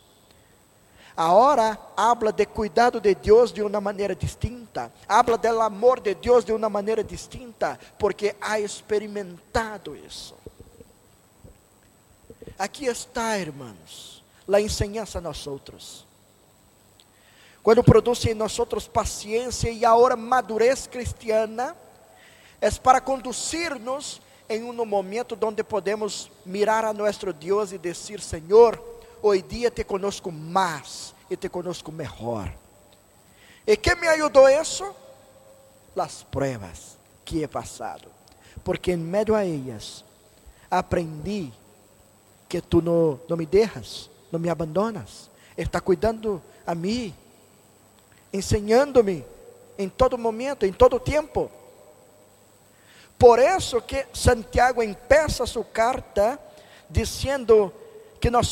Agora 1.16 1.78
habla 1.96 2.32
de 2.32 2.46
cuidado 2.46 3.02
de 3.02 3.16
Deus 3.16 3.52
de 3.52 3.64
uma 3.64 3.82
maneira 3.82 4.16
distinta, 4.16 4.92
habla 5.08 5.36
del 5.36 5.62
amor 5.62 6.00
de 6.00 6.14
Deus 6.14 6.46
de 6.46 6.54
uma 6.54 6.70
maneira 6.70 7.04
distinta, 7.04 7.80
porque 7.98 8.36
ha 8.40 8.60
experimentado 8.60 9.96
isso. 9.96 10.36
Aqui 12.58 12.86
está, 12.86 13.38
irmãos, 13.38 14.24
a 14.52 14.60
enseñança 14.60 15.20
a 15.20 15.22
nós 15.22 15.46
outros 15.46 16.08
quando 17.68 17.84
produz 17.84 18.24
em 18.26 18.34
nós 18.34 18.58
paciência 18.94 19.70
e 19.70 19.84
agora 19.84 20.16
madurez 20.16 20.88
cristiana, 20.88 21.76
é 22.62 22.72
para 22.72 23.02
conduzir-nos 23.02 24.22
em 24.48 24.64
um 24.64 24.86
momento 24.86 25.38
onde 25.44 25.62
podemos 25.66 26.32
mirar 26.46 26.86
a 26.86 26.94
nosso 26.94 27.34
Deus 27.34 27.74
e 27.74 27.78
dizer: 27.78 28.22
Senhor, 28.22 28.82
hoje 29.22 29.42
dia 29.42 29.70
te 29.70 29.84
conosco 29.84 30.32
mais 30.32 31.14
e 31.30 31.36
te 31.36 31.50
conosco 31.50 31.92
melhor. 31.92 32.50
E 33.68 33.76
que 33.76 33.94
me 33.96 34.08
ajudou 34.08 34.48
isso? 34.48 34.96
As 35.94 36.24
pruebas 36.24 36.98
que 37.26 37.44
he 37.44 37.48
passado, 37.50 38.08
porque 38.64 38.94
em 38.94 38.98
meio 38.98 39.36
a 39.36 39.44
elas 39.44 40.06
aprendi 40.72 41.52
que 42.48 42.62
tu 42.62 42.82
não, 42.82 43.20
não 43.28 43.38
me 43.38 43.46
deixas, 43.46 44.10
não 44.32 44.40
me 44.40 44.50
abandonas, 44.50 45.30
está 45.58 45.82
cuidando 45.82 46.42
a 46.66 46.74
mim, 46.74 47.14
ensinando-me 48.32 49.26
em 49.78 49.90
todo 49.90 50.18
momento, 50.18 50.66
em 50.66 50.74
todo 50.74 51.00
tempo. 51.00 51.52
Por 53.18 53.40
isso 53.40 53.82
que 53.82 54.06
Santiago 54.14 54.84
empeça 54.84 55.46
sua 55.46 55.64
carta 55.64 56.40
dizendo 56.90 57.74
que 58.20 58.30
nós 58.30 58.52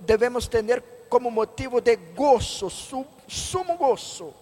devemos 0.00 0.46
ter 0.48 0.82
como 1.08 1.30
motivo 1.30 1.80
de 1.80 1.96
gozo, 1.96 2.70
sumo 3.28 3.76
gozo, 3.76 4.32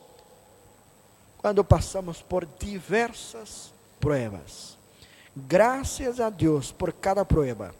quando 1.38 1.64
passamos 1.64 2.22
por 2.22 2.46
diversas 2.58 3.72
pruebas. 3.98 4.78
Graças 5.34 6.20
a 6.20 6.30
Deus 6.30 6.72
por 6.72 6.92
cada 6.92 7.24
prueba, 7.24 7.74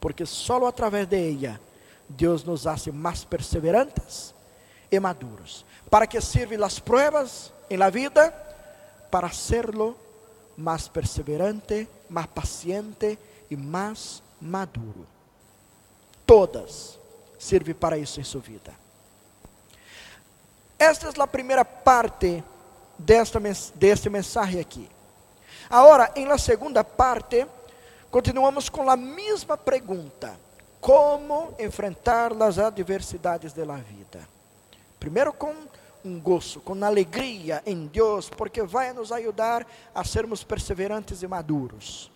porque 0.00 0.26
só 0.26 0.66
através 0.66 1.08
de 1.08 1.32
ela 1.32 1.60
Deus 2.08 2.44
nos 2.44 2.66
hace 2.66 2.90
mais 2.90 3.24
perseverantes 3.24 4.34
e 4.90 4.98
maduros. 4.98 5.64
¿Para 5.90 6.06
que 6.06 6.20
sirven 6.20 6.60
las 6.60 6.80
pruebas 6.80 7.52
en 7.68 7.78
la 7.78 7.90
vida? 7.90 8.32
Para 9.10 9.26
hacerlo 9.26 9.96
más 10.56 10.88
perseverante, 10.88 11.86
más 12.08 12.26
paciente 12.26 13.18
y 13.50 13.56
más 13.56 14.22
maduro. 14.40 15.06
Todas 16.24 16.98
sirven 17.38 17.74
para 17.74 17.96
isso 17.98 18.20
em 18.20 18.24
sua 18.24 18.40
vida. 18.40 18.72
Esta 20.78 21.08
é 21.08 21.22
a 21.22 21.26
primeira 21.26 21.64
parte 21.64 22.42
desta, 22.98 23.40
deste 23.74 24.08
mensagem 24.08 24.60
aqui. 24.60 24.88
Agora, 25.68 26.10
em 26.14 26.26
la 26.26 26.38
segunda 26.38 26.84
parte, 26.84 27.46
continuamos 28.10 28.68
com 28.68 28.88
a 28.88 28.96
mesma 28.96 29.56
pergunta: 29.56 30.38
como 30.80 31.54
enfrentar 31.58 32.32
as 32.42 32.58
adversidades 32.58 33.52
da 33.52 33.64
vida? 33.76 34.28
Primeiro 34.98 35.32
com 35.32 35.54
um 36.04 36.20
gozo, 36.20 36.60
com 36.60 36.82
alegria 36.84 37.62
em 37.66 37.86
Deus, 37.86 38.28
porque 38.30 38.62
vai 38.62 38.92
nos 38.92 39.12
ajudar 39.12 39.66
a 39.94 40.04
sermos 40.04 40.44
perseverantes 40.44 41.22
e 41.22 41.26
maduros. 41.26 42.10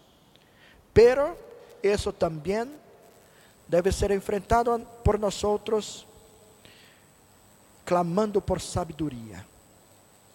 Pero 0.95 1.37
isso 1.83 2.13
também 2.13 2.71
deve 3.67 3.91
ser 3.91 4.11
enfrentado 4.11 4.87
por 5.03 5.19
nós 5.19 5.43
outros, 5.43 6.07
clamando 7.85 8.41
por 8.41 8.61
sabedoria. 8.61 9.45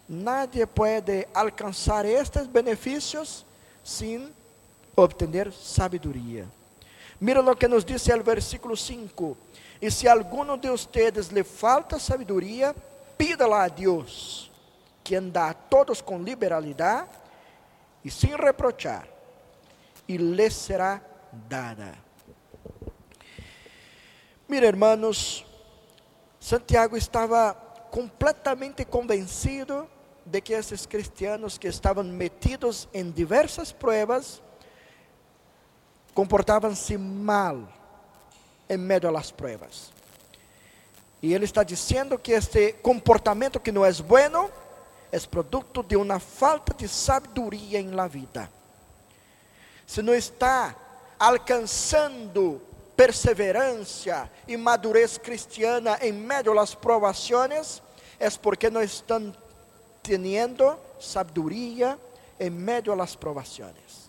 Nadie 0.08 0.66
pode 0.66 1.28
alcançar 1.34 2.04
estes 2.04 2.46
benefícios 2.46 3.44
sem 3.84 4.32
obter 5.00 5.52
sabedoria. 5.52 6.46
Mira 7.20 7.40
o 7.40 7.56
que 7.56 7.68
nos 7.68 7.84
diz 7.84 8.06
o 8.08 8.22
versículo 8.22 8.76
5: 8.76 9.36
E 9.80 9.90
se 9.90 10.08
alguno 10.08 10.56
de 10.56 10.70
ustedes 10.70 11.28
lhe 11.28 11.44
falta 11.44 11.98
sabedoria, 11.98 12.74
pídala 13.16 13.64
a 13.64 13.68
Deus, 13.68 14.50
quien 15.02 15.30
dá 15.30 15.50
a 15.50 15.54
todos 15.54 16.00
com 16.00 16.22
liberalidade 16.22 17.10
e 18.04 18.10
sem 18.10 18.36
reprochar, 18.36 19.08
e 20.06 20.16
lhe 20.16 20.50
será 20.50 21.02
dada. 21.32 21.94
Mira, 24.48 24.66
hermanos, 24.66 25.44
Santiago 26.40 26.96
estava 26.96 27.54
completamente 27.90 28.84
convencido 28.84 29.88
de 30.24 30.40
que 30.40 30.52
esses 30.52 30.86
cristianos 30.86 31.58
que 31.58 31.68
estavam 31.68 32.04
metidos 32.04 32.88
em 32.92 33.10
diversas 33.10 33.72
pruebas 33.72 34.42
comportavam-se 36.18 36.98
mal 36.98 37.62
em 38.68 38.76
meio 38.76 39.16
às 39.16 39.30
pruebas. 39.30 39.92
E 41.22 41.32
ele 41.32 41.44
está 41.44 41.62
dizendo 41.62 42.18
que 42.18 42.32
este 42.32 42.72
comportamento 42.72 43.60
que 43.60 43.70
não 43.70 43.86
é 43.86 43.92
bueno 43.92 44.50
é 45.12 45.20
produto 45.20 45.80
de 45.80 45.96
uma 45.96 46.18
falta 46.18 46.74
de 46.74 46.88
sabedoria 46.88 47.78
em 47.78 47.92
la 47.92 48.08
vida. 48.08 48.50
Se 49.86 50.02
não 50.02 50.12
está 50.12 50.74
alcançando 51.20 52.60
perseverança 52.96 54.28
e 54.48 54.56
madurez 54.56 55.18
cristiana 55.18 56.00
em 56.02 56.10
meio 56.10 56.58
às 56.58 56.74
provações, 56.74 57.80
é 58.18 58.28
porque 58.28 58.68
não 58.68 58.82
estão 58.82 59.32
tendo 60.02 60.76
sabedoria 60.98 61.96
em 62.40 62.50
meio 62.50 63.00
às 63.00 63.14
provações. 63.14 64.07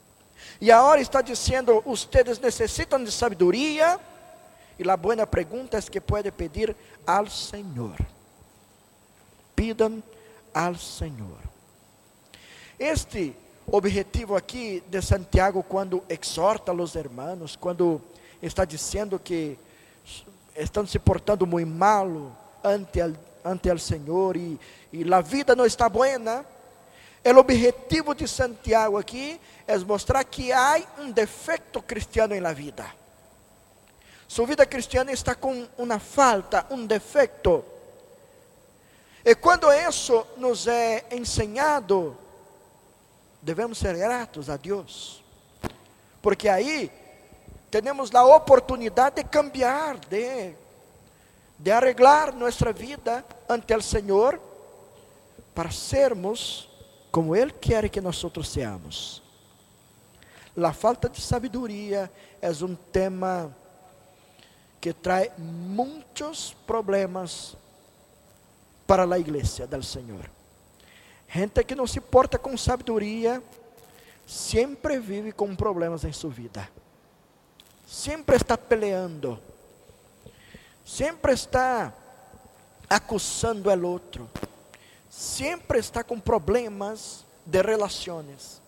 E 0.60 0.72
agora 0.72 1.02
está 1.02 1.22
dizendo: 1.22 1.82
ustedes 1.86 2.40
necessitam 2.40 3.04
de 3.04 3.12
sabedoria 3.12 4.00
e 4.78 4.90
a 4.90 4.96
boa 4.96 5.28
pergunta 5.28 5.78
é 5.78 5.82
que 5.82 6.00
pode 6.00 6.32
pedir 6.32 6.76
ao 7.06 7.28
Senhor. 7.28 7.98
Pidam 9.56 10.02
ao 10.54 10.76
Senhor. 10.76 11.38
Este 12.80 13.36
objetivo 13.68 14.38
aqui 14.38 14.82
de 14.88 15.02
Santiago, 15.02 15.62
quando 15.64 16.02
exorta 16.08 16.72
os 16.72 16.96
irmãos, 16.96 17.58
quando 17.58 18.02
está 18.42 18.64
dizendo 18.64 19.20
que 19.20 19.60
estão 20.56 20.88
se 20.88 20.98
portando 20.98 21.46
muito 21.46 21.70
mal 21.70 22.32
ante 22.64 23.02
o 23.02 23.16
ante 23.44 23.80
Senhor 23.80 24.36
e, 24.36 24.60
e 24.92 25.14
a 25.14 25.22
vida 25.22 25.56
não 25.56 25.66
está 25.66 25.90
buena, 25.90 26.46
o 27.24 27.38
objetivo 27.38 28.16
de 28.16 28.28
Santiago 28.28 28.98
aqui 28.98 29.40
é 29.68 29.78
mostrar 29.80 30.24
que 30.24 30.52
há 30.52 30.82
um 31.00 31.12
defeito 31.12 31.82
cristiano 31.82 32.34
em 32.34 32.40
la 32.40 32.54
vida. 32.54 32.86
Sua 34.28 34.46
vida 34.46 34.66
cristiana 34.66 35.12
está 35.12 35.36
com 35.36 35.68
uma 35.78 36.00
falta, 36.00 36.66
um 36.70 36.86
defeito. 36.86 37.66
E 39.26 39.36
quando 39.36 39.72
isso 39.74 40.26
nos 40.38 40.68
é 40.68 41.06
ensinado, 41.12 42.16
devemos 43.42 43.78
ser 43.78 43.98
gratos 43.98 44.50
a 44.50 44.56
Deus, 44.56 45.24
porque 46.22 46.48
aí 46.48 46.92
temos 47.70 48.14
a 48.14 48.24
oportunidade 48.24 49.18
de 49.18 49.24
cambiar, 49.24 49.98
de, 49.98 50.54
de 51.58 51.72
arreglar 51.72 52.34
nossa 52.34 52.72
vida 52.72 53.26
ante 53.48 53.76
o 53.76 53.82
Senhor, 53.82 54.40
para 55.54 55.72
sermos 55.72 56.69
como 57.12 57.36
Ele 57.36 57.52
quer 57.52 57.90
que 57.90 58.02
nós 58.02 58.24
seamos. 58.46 59.22
A 60.58 60.74
falta 60.74 61.08
de 61.08 61.22
sabedoria 61.22 62.12
é 62.42 62.50
um 62.64 62.76
tema 62.76 63.56
que 64.82 64.94
trae 64.94 65.32
muitos 65.38 66.54
problemas 66.66 67.56
para 68.86 69.04
a 69.04 69.20
igreja 69.20 69.68
do 69.68 69.84
Senhor. 69.84 70.30
Gente 71.28 71.64
que 71.64 71.76
não 71.76 71.86
se 71.86 72.02
porta 72.02 72.40
com 72.40 72.58
sabedoria, 72.58 73.42
sempre 74.26 75.00
vive 75.00 75.32
com 75.32 75.56
problemas 75.56 76.04
em 76.04 76.12
sua 76.12 76.30
vida. 76.30 76.68
Sempre 77.86 78.36
está 78.36 78.58
peleando. 78.58 79.40
Sempre 80.86 81.34
está 81.34 81.94
acusando 82.90 83.70
o 83.70 83.88
outro. 83.88 84.30
Sempre 85.20 85.80
está 85.80 86.02
com 86.02 86.18
problemas 86.18 87.26
de 87.46 87.62
relações. 87.62 88.62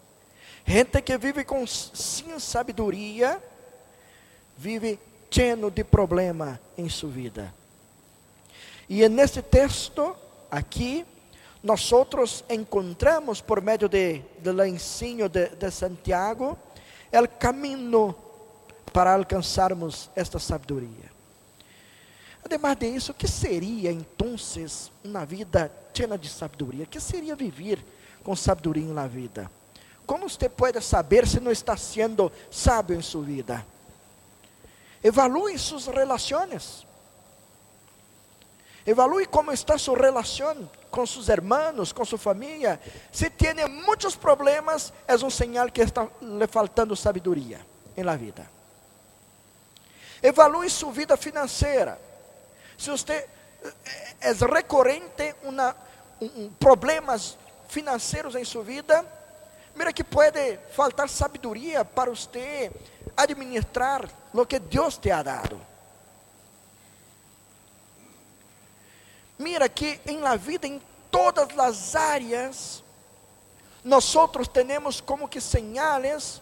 Gente 0.66 1.02
que 1.02 1.18
vive 1.18 1.46
com 1.46 1.66
sem 1.66 2.38
sabedoria, 2.40 3.42
vive 4.58 5.00
cheio 5.30 5.72
de 5.72 5.82
problema 5.86 6.60
em 6.78 6.90
sua 6.90 7.10
vida. 7.10 7.54
E 8.90 9.08
nesse 9.08 9.42
texto 9.42 10.14
aqui, 10.52 11.06
nós 11.64 11.90
outros 11.94 12.44
encontramos 12.50 13.40
por 13.40 13.62
meio 13.62 13.88
de, 13.88 14.22
do 14.40 14.66
ensino 14.66 15.30
de, 15.30 15.48
de 15.56 15.72
Santiago, 15.72 16.60
o 17.14 17.28
caminho 17.40 18.14
para 18.92 19.14
alcançarmos 19.14 20.10
esta 20.18 20.38
sabedoria. 20.38 21.11
Ademais 22.44 22.78
de 22.78 22.88
isso, 22.88 23.12
o 23.12 23.16
que 23.16 23.28
seria 23.28 23.92
então 23.92 24.36
uma 25.04 25.26
vida 25.26 25.72
cheia 25.94 26.18
de 26.18 26.30
sabedoria? 26.30 26.86
O 26.86 26.88
que 26.88 27.00
seria 27.00 27.36
viver 27.36 27.84
com 28.24 28.36
sabedoria 28.36 28.92
na 28.92 29.08
vida? 29.08 29.50
Como 30.06 30.28
você 30.28 30.50
pode 30.50 30.82
saber 30.82 31.28
se 31.28 31.40
não 31.40 31.52
está 31.52 31.78
sendo 31.78 32.32
sábio 32.50 32.98
em 32.98 33.02
sua 33.02 33.24
vida? 33.24 33.66
Evalúe 35.04 35.58
suas 35.58 35.88
relações. 35.88 36.86
Evalúe 38.86 39.28
como 39.30 39.52
está 39.52 39.78
su 39.78 39.94
relación 39.96 40.70
con 40.90 41.06
sus 41.06 41.30
hermanos, 41.30 41.94
con 41.94 42.06
su 42.06 42.18
familia. 42.18 42.80
Si 43.12 43.30
tiene 43.30 43.68
muchos 43.68 44.18
problemas, 44.18 44.92
es 45.08 45.22
un 45.22 45.32
señal 45.32 45.72
que 45.72 45.84
está 45.84 46.10
le 46.20 46.48
faltando 46.48 46.96
sabiduría 46.96 47.64
en 47.96 48.06
la 48.06 48.18
vida. 48.18 48.50
Evalúe 50.22 50.70
su 50.70 50.92
vida 50.92 51.16
financiera. 51.16 51.98
Si 52.82 52.90
usted 52.90 53.28
eh, 53.64 54.16
es 54.22 54.40
recorrente 54.40 55.36
una, 55.44 55.76
un, 56.20 56.52
problemas 56.58 57.38
financeiros 57.70 58.34
em 58.34 58.44
sua 58.44 58.64
vida, 58.64 59.06
mira 59.76 59.94
que 59.94 60.04
pode 60.04 60.60
faltar 60.76 61.08
sabedoria 61.08 61.86
para 61.86 62.10
você 62.10 62.72
administrar 63.16 64.10
o 64.34 64.48
que 64.48 64.58
Deus 64.58 64.98
te 64.98 65.12
ha 65.12 65.22
dado. 65.22 65.62
Mira 69.38 69.70
que 69.70 70.02
em 70.08 70.20
la 70.20 70.36
vida, 70.36 70.66
em 70.66 70.82
todas 71.12 71.56
as 71.60 71.96
áreas, 71.96 72.84
nós 73.84 74.12
temos 74.52 75.00
como 75.00 75.28
que 75.28 75.40
señales 75.40 76.42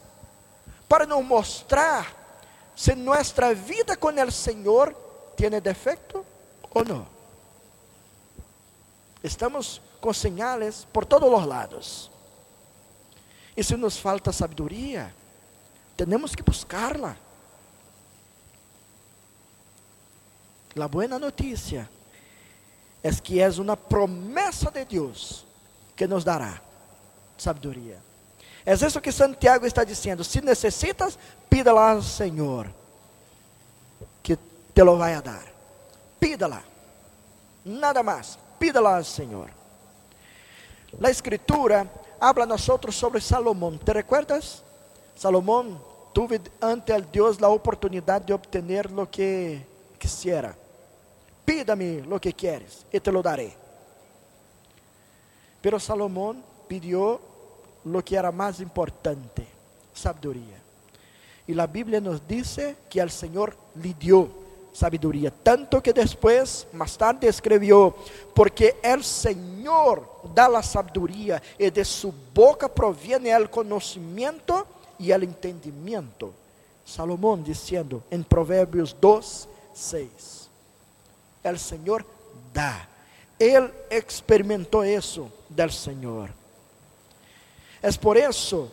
para 0.88 1.06
nos 1.06 1.22
mostrar 1.22 2.16
se 2.78 2.96
nossa 2.96 3.54
vida 3.54 3.98
com 3.98 4.08
o 4.08 4.32
Senhor 4.32 4.96
tem 5.40 5.50
defeito 5.62 6.26
ou 6.74 6.86
não. 6.86 7.08
Estamos 9.24 9.82
com 10.00 10.14
señales 10.14 10.88
por 10.94 11.06
todos 11.06 11.32
os 11.32 11.46
lados. 11.46 12.12
E 13.56 13.64
se 13.64 13.76
nos 13.76 13.98
falta 13.98 14.32
sabedoria, 14.32 15.14
temos 15.98 16.36
que 16.36 16.44
buscarla. 16.44 17.18
A 20.80 20.88
boa 20.88 21.08
notícia 21.20 21.90
es 23.04 23.20
que 23.20 23.42
es 23.42 23.58
una 23.58 23.76
promesa 23.76 24.72
de 24.72 24.86
Dios 24.86 25.46
que 25.96 26.08
nos 26.08 26.24
dará 26.24 26.62
sabedoria. 27.38 28.00
É 28.66 28.74
isso 28.74 29.02
que 29.02 29.12
Santiago 29.12 29.66
está 29.66 29.84
dizendo. 29.84 30.24
Se 30.24 30.42
necessitas, 30.42 31.18
pídala 31.50 31.92
ao 31.92 32.02
Senhor, 32.02 32.72
que 34.22 34.38
te 34.74 34.84
lo 34.84 34.98
vai 34.98 35.16
a 35.16 35.22
dar. 35.22 35.59
Pídala. 36.20 36.64
Nada 37.66 38.04
mais. 38.04 38.38
Pídala 38.60 38.98
ao 38.98 39.04
Senhor. 39.04 39.50
A 41.02 41.10
Escritura 41.10 41.90
habla 42.20 42.44
a 42.44 42.48
nós 42.48 42.62
sobre 42.62 43.22
Salomão. 43.22 43.78
¿Te 43.78 43.94
recuerdas? 43.94 44.64
Salomão 45.16 45.82
tuve 46.14 46.42
ante 46.62 46.92
el 46.92 47.04
Deus 47.04 47.42
a 47.42 47.50
oportunidade 47.50 48.26
de 48.26 48.34
obter 48.34 48.92
lo 48.92 49.10
que 49.10 49.66
quisiera. 49.98 50.56
Pídame 51.46 52.02
lo 52.02 52.20
que 52.20 52.34
quieres 52.34 52.86
y 52.92 53.00
te 53.00 53.12
lo 53.12 53.22
daré. 53.22 53.56
Pero 55.62 55.80
Salomón 55.80 56.44
pidió 56.68 57.20
lo 57.84 58.04
que 58.04 58.16
era 58.16 58.32
más 58.32 58.60
importante, 58.60 59.48
sabiduría. 59.94 60.58
Y 61.48 61.54
la 61.54 61.68
Biblia 61.68 62.00
nos 62.00 62.26
dice 62.28 62.78
que 62.90 63.00
el 63.00 63.10
Señor 63.10 63.56
le 63.76 63.94
dio 63.94 64.30
sabiduría, 64.74 65.32
tanto 65.32 65.82
que 65.82 65.94
después, 65.94 66.68
más 66.74 66.98
tarde 66.98 67.28
escribió, 67.28 67.96
porque 68.34 68.78
el 68.82 69.04
Señor 69.04 70.10
da 70.34 70.48
la 70.48 70.64
sabiduría 70.64 71.42
y 71.58 71.70
de 71.70 71.86
su 71.86 72.14
boca 72.34 72.68
proviene 72.68 73.32
el 73.32 73.50
conocimiento 73.50 74.66
y 74.98 75.12
el 75.12 75.24
entendimiento. 75.24 76.34
Salomón 76.86 77.44
diciendo 77.44 78.04
en 78.10 78.24
Proverbios 78.24 78.96
2, 79.00 79.48
6 79.74 80.40
el 81.44 81.60
Senhor 81.60 82.06
dá. 82.54 82.88
Ele 83.40 83.72
experimentou 83.90 84.84
isso 84.84 85.32
del 85.50 85.72
Senhor. 85.72 86.30
É 87.82 87.92
por 87.94 88.18
isso 88.18 88.70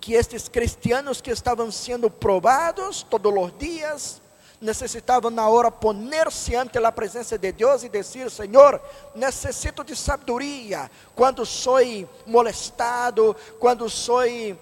que 0.00 0.14
estes 0.14 0.48
cristianos 0.48 1.20
que 1.20 1.30
estavam 1.30 1.70
sendo 1.70 2.10
provados 2.10 3.04
todos 3.04 3.32
os 3.32 3.56
dias, 3.56 4.20
necessitavam 4.60 5.30
na 5.30 5.48
hora 5.48 5.70
poner-se 5.70 6.54
ante 6.54 6.78
a 6.78 6.92
presença 6.92 7.36
de 7.36 7.52
Deus 7.52 7.82
e 7.82 7.88
dizer: 7.88 8.30
Senhor, 8.30 8.80
necessito 9.14 9.84
de 9.84 9.94
sabedoria 9.94 10.90
quando 11.14 11.44
sou 11.44 11.78
molestado, 12.26 13.36
quando 13.58 13.88
sou 13.88 14.24
eh, 14.24 14.56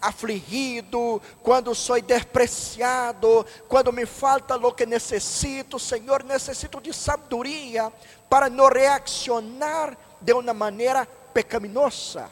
afligido, 0.00 1.20
quando 1.42 1.74
sou 1.74 2.00
despreciado, 2.00 3.44
quando 3.68 3.92
me 3.92 4.06
falta 4.06 4.56
o 4.56 4.72
que 4.72 4.86
necessito, 4.86 5.78
Senhor, 5.78 6.22
necessito 6.22 6.80
de 6.80 6.92
sabedoria 6.92 7.92
para 8.28 8.48
não 8.48 8.68
reaccionar 8.68 9.96
de 10.20 10.32
uma 10.32 10.54
maneira 10.54 11.06
pecaminosa. 11.34 12.30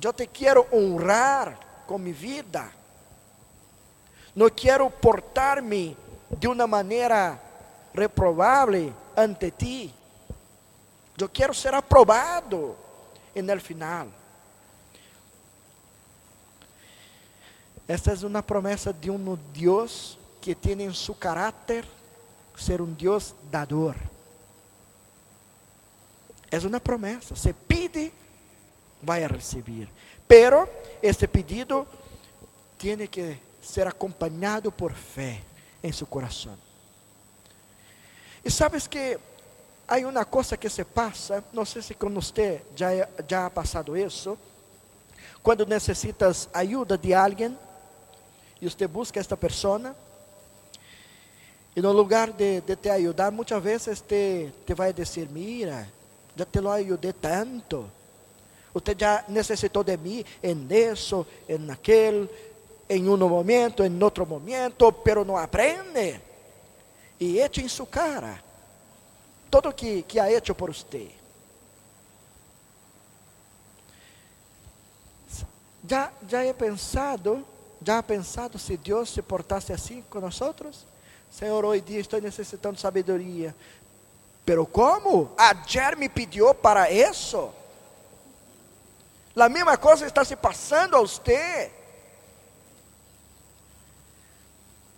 Eu 0.00 0.12
te 0.12 0.26
quero 0.26 0.66
honrar 0.72 1.58
com 1.86 1.98
minha 1.98 2.14
vida. 2.14 2.83
Não 4.34 4.50
quero 4.50 4.90
portar-me 4.90 5.96
de 6.38 6.48
uma 6.48 6.66
maneira 6.66 7.40
reprovável 7.94 8.92
ante 9.16 9.50
ti. 9.50 9.94
Eu 11.16 11.28
quero 11.28 11.54
ser 11.54 11.74
aprobado 11.74 12.76
no 13.34 13.60
final. 13.60 14.08
Esta 17.86 18.12
é 18.12 18.26
uma 18.26 18.42
promessa 18.42 18.92
de 18.92 19.10
um 19.10 19.36
Deus 19.52 20.18
que 20.40 20.54
tem 20.54 20.82
em 20.82 20.92
seu 20.92 21.14
caráter 21.14 21.86
ser 22.56 22.80
um 22.80 22.92
Deus 22.92 23.34
dador. 23.44 23.94
É 26.50 26.58
uma 26.58 26.80
promessa. 26.80 27.36
Se 27.36 27.52
pide, 27.52 28.12
vai 29.02 29.24
a 29.24 29.28
receber. 29.28 29.88
Pero 30.26 30.68
este 31.02 31.28
pedido 31.28 31.86
tem 32.78 33.06
que 33.06 33.38
ser 33.64 33.86
acompanhado 33.86 34.70
por 34.70 34.92
fé 34.92 35.40
em 35.82 35.92
seu 35.92 36.06
coração. 36.06 36.56
E 38.44 38.50
sabes 38.50 38.86
que 38.86 39.18
há 39.88 39.96
uma 39.98 40.24
coisa 40.24 40.56
que 40.56 40.68
se 40.68 40.84
passa, 40.84 41.42
não 41.52 41.64
sei 41.64 41.82
se 41.82 41.94
com 41.94 42.10
você 42.10 42.62
já, 42.76 42.88
já 43.28 43.46
ha 43.46 43.50
passado 43.50 43.96
isso, 43.96 44.38
quando 45.42 45.66
necessitas 45.66 46.48
ajuda 46.52 46.96
de 46.96 47.14
alguém, 47.14 47.58
e 48.60 48.68
você 48.68 48.86
busca 48.86 49.18
esta 49.20 49.36
pessoa, 49.36 49.94
e 51.76 51.80
no 51.80 51.92
lugar 51.92 52.30
de, 52.32 52.60
de 52.60 52.76
te 52.76 52.88
ajudar, 52.88 53.32
muitas 53.32 53.62
vezes 53.62 54.00
te, 54.00 54.52
te 54.64 54.74
vai 54.74 54.92
dizer: 54.92 55.28
Mira, 55.28 55.88
já 56.36 56.44
te 56.44 56.60
lo 56.60 56.70
ajudei 56.70 57.12
tanto. 57.12 57.90
Você 58.72 58.94
já 58.96 59.24
necessitou 59.28 59.82
de 59.82 59.96
mim 59.96 60.24
em 60.42 60.66
isso, 60.70 61.26
em 61.48 61.70
aquele, 61.70 62.28
em 62.88 63.08
um 63.08 63.16
momento, 63.16 63.84
em 63.84 64.02
outro 64.02 64.26
momento, 64.26 64.92
pero 64.92 65.24
não 65.24 65.36
aprende. 65.36 66.20
E 67.18 67.38
echa 67.38 67.60
em 67.60 67.68
sua 67.68 67.86
cara 67.86 68.42
todo 69.50 69.72
que, 69.72 70.02
que 70.02 70.18
ha 70.18 70.30
hecho 70.30 70.54
por 70.54 70.74
você. 70.74 71.10
Já, 75.86 76.10
já 76.26 76.44
he 76.44 76.52
pensado 76.52 77.46
já 77.84 77.98
ha 77.98 78.02
pensado 78.02 78.58
se 78.58 78.78
Deus 78.78 79.10
se 79.10 79.20
portasse 79.20 79.72
assim 79.72 80.02
com 80.08 80.18
nós? 80.18 80.40
Senhor, 81.30 81.64
hoje 81.64 81.82
dia 81.82 82.00
estou 82.00 82.20
necessitando 82.20 82.80
sabedoria. 82.80 83.54
Pero 84.46 84.66
como? 84.66 85.30
Ayer 85.36 85.96
me 85.96 86.08
pediu 86.08 86.54
para 86.54 86.90
isso. 86.90 87.50
A 89.36 89.48
mesma 89.48 89.76
coisa 89.76 90.06
está 90.06 90.24
se 90.24 90.34
passando 90.34 90.96
a 90.96 91.00
você. 91.00 91.70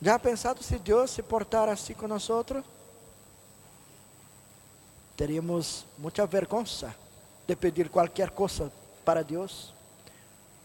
Já 0.00 0.18
pensado 0.18 0.62
se 0.62 0.78
Deus 0.78 1.10
se 1.10 1.22
portar 1.22 1.68
assim 1.68 1.94
com 1.94 2.06
nós? 2.06 2.28
Teríamos 5.16 5.86
muita 5.96 6.26
vergonha 6.26 6.94
de 7.46 7.56
pedir 7.56 7.88
qualquer 7.88 8.30
coisa 8.30 8.70
para 9.04 9.22
Deus, 9.22 9.72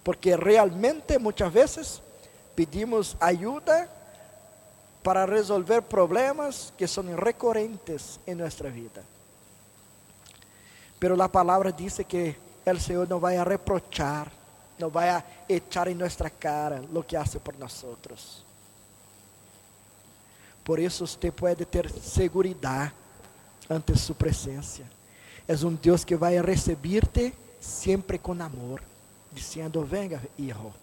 porque 0.03 0.36
realmente 0.36 1.17
muitas 1.17 1.51
vezes 1.53 2.01
pedimos 2.55 3.15
ajuda 3.19 3.89
para 5.01 5.25
resolver 5.25 5.82
problemas 5.84 6.73
que 6.77 6.86
são 6.86 7.03
recorrentes 7.15 8.19
em 8.27 8.36
nossa 8.36 8.69
vida. 8.69 9.03
Pero 10.99 11.19
a 11.21 11.29
palavra 11.29 11.71
diz 11.71 11.99
que 12.07 12.36
o 12.65 12.79
Senhor 12.79 13.07
não 13.07 13.19
vai 13.19 13.41
reprochar, 13.43 14.32
não 14.77 14.89
vai 14.89 15.09
a 15.09 15.23
echar 15.47 15.88
em 15.88 15.95
nossa 15.95 16.29
cara 16.29 16.84
o 16.93 17.01
que 17.01 17.15
hace 17.15 17.39
por 17.39 17.57
nós. 17.57 17.86
Por 20.64 20.80
isso 20.80 21.07
você 21.07 21.32
pode 21.32 21.66
ter 21.66 21.89
segurança 21.89 22.93
ante 23.70 23.97
sua 23.97 24.16
presença. 24.16 24.84
É 25.47 25.53
um 25.66 25.74
Deus 25.74 26.03
que 26.03 26.16
vai 26.16 26.39
receber-te 26.41 27.34
sempre 27.59 28.18
com 28.18 28.34
amor, 28.34 28.82
dizendo: 29.34 29.84
Venga, 29.84 30.22
hijo 30.38 30.74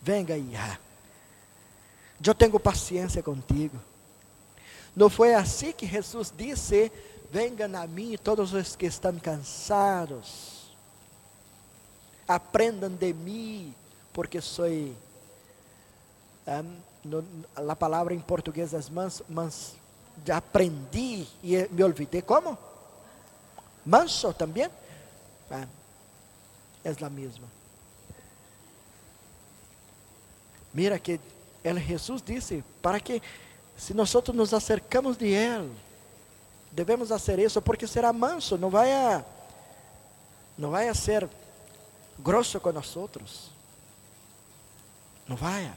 venga 0.00 0.36
hija, 0.36 0.78
eu 2.24 2.34
tenho 2.34 2.58
paciência 2.58 3.22
contigo. 3.22 3.78
Não 4.94 5.08
foi 5.08 5.34
assim 5.34 5.72
que 5.72 5.86
Jesus 5.86 6.32
disse: 6.36 6.90
Venham 7.30 7.80
a 7.80 7.86
mim 7.86 8.16
todos 8.22 8.52
os 8.52 8.74
que 8.74 8.86
estão 8.86 9.16
cansados, 9.18 10.70
aprendam 12.26 12.90
de 12.90 13.12
mim, 13.12 13.74
porque 14.12 14.40
sou. 14.40 14.66
Um, 16.46 16.87
no, 17.04 17.24
a 17.54 17.76
palavra 17.76 18.14
em 18.14 18.20
português 18.20 18.74
é 18.74 18.80
mans, 18.90 19.22
mans, 19.28 19.74
aprendi 20.32 21.26
e 21.42 21.68
me 21.70 21.82
olvidei. 21.82 22.22
Como? 22.22 22.56
Manso 23.84 24.32
também? 24.34 24.68
Ah, 25.50 25.66
é 26.84 27.04
a 27.04 27.10
mesma. 27.10 27.46
Mira 30.72 30.98
que 30.98 31.18
Jesus 31.86 32.22
disse 32.22 32.64
para 32.82 33.00
que 33.00 33.22
se 33.76 33.94
nós 33.94 34.12
nos 34.34 34.52
acercamos 34.52 35.16
de 35.16 35.26
Ele, 35.28 35.72
devemos 36.72 37.08
fazer 37.08 37.38
isso 37.38 37.62
porque 37.62 37.86
será 37.86 38.12
manso, 38.12 38.58
não 38.58 38.70
vai 38.70 38.92
a, 38.92 39.24
não 40.56 40.70
vai 40.70 40.88
a 40.88 40.94
ser 40.94 41.28
grosso 42.18 42.60
com 42.60 42.72
nós 42.72 42.96
outros. 42.96 43.50
Não 45.26 45.36
vai. 45.36 45.70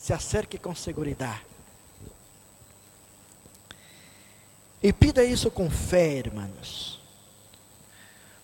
Se 0.00 0.12
acerque 0.12 0.56
com 0.56 0.74
segurança. 0.74 1.40
E 4.82 4.92
pida 4.92 5.22
isso 5.22 5.50
com 5.50 5.68
fé, 5.68 6.14
irmãos. 6.14 6.98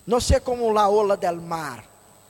Não 0.05 0.19
seja 0.19 0.39
como 0.39 0.77
a 0.77 0.87
ola 0.87 1.17
del 1.17 1.37
mar. 1.37 1.83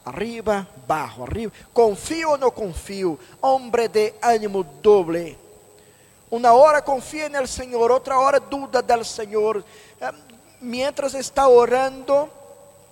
Arriba, 0.06 0.66
baixo, 0.88 1.24
arriba. 1.24 1.52
Confio 1.74 2.30
ou 2.30 2.38
não 2.38 2.50
confio? 2.50 3.20
Homem 3.42 3.90
de 3.90 4.14
ânimo 4.22 4.64
doble 4.64 5.38
uma 6.30 6.52
hora 6.54 6.82
confia 6.82 7.30
no 7.30 7.48
Senhor, 7.48 7.90
outra 7.90 8.20
hora 8.20 8.40
duda 8.40 8.82
do 8.82 9.04
Senhor. 9.04 9.64
Eh, 10.02 10.14
mientras 10.60 11.14
está 11.14 11.48
orando, 11.48 12.30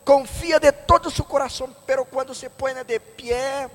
confia 0.06 0.58
de 0.58 0.72
todo 0.72 1.12
seu 1.12 1.26
coração, 1.26 1.70
pero 1.86 2.06
quando 2.06 2.34
se 2.34 2.50
põe 2.50 2.74
de 2.86 3.00
pé, 3.00 3.70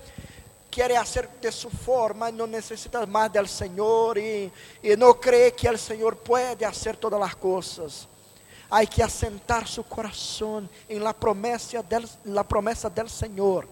quer 0.70 0.94
fazer 0.94 1.28
de 1.40 1.50
sua 1.50 1.70
forma, 1.70 2.30
não 2.30 2.46
necessita 2.46 3.04
mais 3.06 3.32
do 3.32 3.46
Senhor 3.46 4.16
e, 4.16 4.52
e 4.82 4.96
não 4.96 5.12
crê 5.12 5.50
que 5.50 5.68
o 5.68 5.76
Senhor 5.76 6.14
pode 6.14 6.64
fazer 6.64 6.96
todas 6.96 7.20
as 7.20 7.34
coisas. 7.34 8.08
Há 8.70 8.86
que 8.86 9.02
assentar 9.02 9.66
seu 9.66 9.82
coração 9.82 10.68
em 10.88 11.00
la 11.00 11.12
promessa 11.12 11.82
del, 11.82 12.04
la 12.24 12.44
promessa 12.44 12.88
del 12.88 13.08
Senhor. 13.08 13.66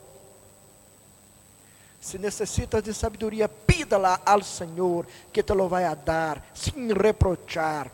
Se 2.01 2.19
necessitas 2.19 2.83
de 2.83 2.93
sabedoria, 2.93 3.49
pida-la 3.49 4.21
ao 4.25 4.43
Senhor, 4.43 5.07
que 5.33 5.43
te 5.43 5.55
lo 5.55 5.69
vai 5.69 5.85
a 5.85 5.95
dar, 5.95 6.43
sem 6.55 6.93
reprochar. 6.93 7.91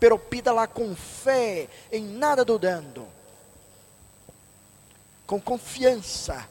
Pero 0.00 0.18
pida-la 0.18 0.66
com 0.66 0.94
fé, 0.94 1.68
em 1.90 2.02
nada 2.02 2.44
dudando. 2.44 3.06
Com 5.26 5.40
confiança 5.40 6.48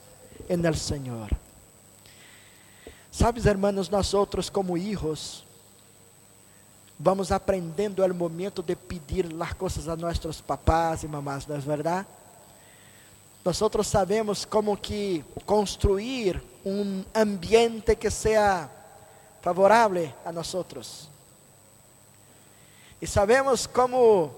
en 0.48 0.64
el 0.64 0.76
Senhor. 0.76 1.47
Sabes, 3.18 3.46
hermanos, 3.46 3.88
nós 3.88 4.14
outros 4.14 4.48
como 4.48 4.78
hijos, 4.78 5.44
vamos 6.96 7.32
aprendendo 7.32 8.00
o 8.00 8.14
momento 8.14 8.62
de 8.62 8.76
pedir 8.76 9.26
as 9.40 9.52
coisas 9.54 9.88
a 9.88 9.96
nossos 9.96 10.40
papás 10.40 11.02
e 11.02 11.08
mamás, 11.08 11.44
não 11.44 11.56
é 11.56 11.58
verdade? 11.58 12.06
Nós 13.44 13.60
sabemos 13.88 14.44
como 14.44 14.76
que 14.76 15.24
construir 15.44 16.40
um 16.64 17.02
ambiente 17.12 17.96
que 17.96 18.08
seja 18.08 18.70
favorável 19.42 20.12
a 20.24 20.30
nós. 20.30 21.10
E 23.02 23.06
sabemos 23.08 23.66
como 23.66 24.30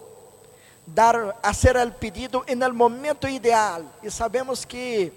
dar, 0.87 1.37
fazer 1.43 1.76
o 1.76 1.93
pedido 1.93 2.43
el 2.47 2.72
momento 2.72 3.28
ideal. 3.28 3.85
E 4.03 4.11
sabemos 4.11 4.64
que, 4.64 5.12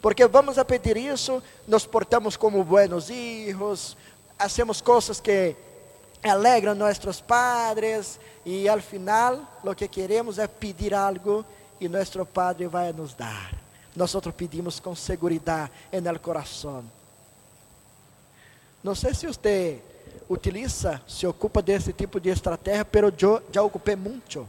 porque 0.00 0.26
vamos 0.26 0.58
a 0.58 0.64
pedir 0.64 0.96
isso, 0.96 1.42
nos 1.66 1.86
portamos 1.86 2.36
como 2.36 2.64
buenos 2.64 3.10
hijos, 3.10 3.96
hacemos 4.38 4.80
coisas 4.80 5.20
que 5.20 5.56
alegram 6.22 6.74
nossos 6.74 7.20
padres, 7.20 8.18
e 8.44 8.68
al 8.68 8.80
final, 8.80 9.60
lo 9.62 9.74
que 9.74 9.88
queremos 9.88 10.38
é 10.38 10.48
pedir 10.48 10.94
algo 10.94 11.44
e 11.80 11.88
nosso 11.88 12.24
Padre 12.26 12.66
vai 12.66 12.92
nos 12.92 13.14
dar. 13.14 13.52
Nós 13.94 14.14
pedimos 14.36 14.80
com 14.80 14.94
segurança 14.94 15.70
no 15.92 16.18
coração. 16.18 16.84
Não 18.82 18.94
sei 18.94 19.12
se 19.12 19.26
você 19.26 19.80
utiliza, 20.28 21.02
se 21.06 21.26
ocupa 21.26 21.60
desse 21.60 21.92
tipo 21.92 22.18
de 22.18 22.30
estratégia, 22.30 22.84
pero 22.84 23.12
eu 23.20 23.42
já 23.52 23.62
ocupei 23.62 23.96
muito. 23.96 24.48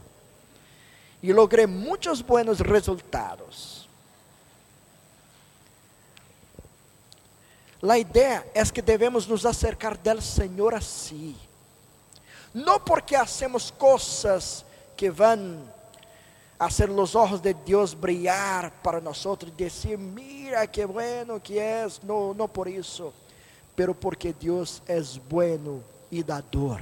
E 1.22 1.32
logrei 1.32 1.66
muitos 1.66 2.22
buenos 2.22 2.60
resultados. 2.60 3.81
A 7.82 7.98
ideia 7.98 8.46
é 8.54 8.64
que 8.64 8.80
devemos 8.80 9.26
nos 9.26 9.44
acercar 9.44 9.98
do 9.98 10.22
Senhor 10.22 10.74
assim. 10.74 11.36
Não 12.54 12.78
porque 12.78 13.16
hacemos 13.16 13.70
coisas 13.70 14.64
que 14.96 15.10
vão 15.10 15.62
hacer 16.58 16.88
los 16.88 17.16
ojos 17.16 17.40
de 17.40 17.52
Dios 17.52 17.92
brillar 17.92 18.70
para 18.82 19.00
nosotros 19.00 19.50
y 19.52 19.64
decir, 19.64 19.98
mira 19.98 20.64
qué 20.66 20.84
bueno 20.84 21.42
que 21.42 21.58
es. 21.58 22.02
No, 22.04 22.32
no 22.32 22.46
por 22.46 22.68
eso, 22.68 23.12
pero 23.74 23.94
porque 23.94 24.32
Dios 24.32 24.80
es 24.86 25.20
bueno 25.28 25.80
y 26.08 26.22
dador. 26.22 26.80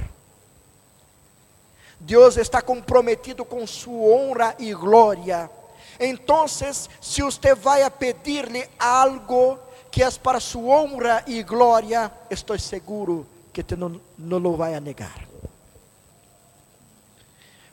Deus 1.98 2.36
está 2.36 2.61
comprometido 2.61 3.44
com 3.44 3.66
sua 3.66 4.16
honra 4.16 4.55
e 4.59 4.74
glória. 4.74 5.51
Então, 5.98 6.48
se 6.48 7.22
você 7.22 7.55
vai 7.55 7.82
a 7.82 7.90
pedir-lhe 7.90 8.68
algo 8.78 9.59
que 9.91 10.03
é 10.03 10.11
para 10.12 10.41
sua 10.41 10.80
honra 10.80 11.24
e 11.26 11.43
glória, 11.43 12.11
estou 12.30 12.59
seguro 12.59 13.26
que 13.53 13.62
te 13.62 13.76
não, 13.76 14.01
não 14.16 14.57
vai 14.57 14.78
negar. 14.80 15.28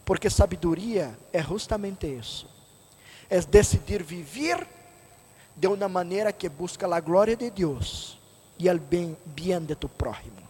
Porque 0.03 0.29
sabedoria 0.29 1.17
é 1.31 1.43
justamente 1.43 2.07
isso. 2.07 2.47
É 3.29 3.41
decidir 3.41 4.01
viver 4.01 4.65
de 5.55 5.67
uma 5.67 5.89
maneira 5.89 6.31
que 6.31 6.47
busca 6.47 6.87
a 6.93 6.99
glória 6.99 7.35
de 7.35 7.49
Deus 7.49 8.17
e 8.57 8.69
o 8.69 8.79
bem, 8.79 9.17
bem 9.25 9.59
de 9.59 9.75
tu 9.75 9.89
prójimo. 9.89 10.47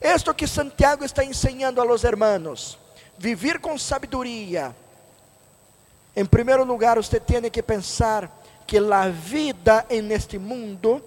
Esto 0.00 0.34
que 0.34 0.46
Santiago 0.46 1.04
está 1.04 1.24
ensinando 1.24 1.80
a 1.80 1.84
los 1.84 2.04
hermanos, 2.04 2.78
vivir 3.18 3.60
com 3.60 3.76
sabedoria. 3.78 4.74
Em 6.14 6.24
primeiro 6.24 6.64
lugar, 6.64 6.96
você 6.96 7.18
tem 7.18 7.50
que 7.50 7.62
pensar 7.62 8.41
que 8.66 8.78
a 8.78 9.08
vida 9.08 9.86
neste 10.02 10.38
mundo 10.38 11.02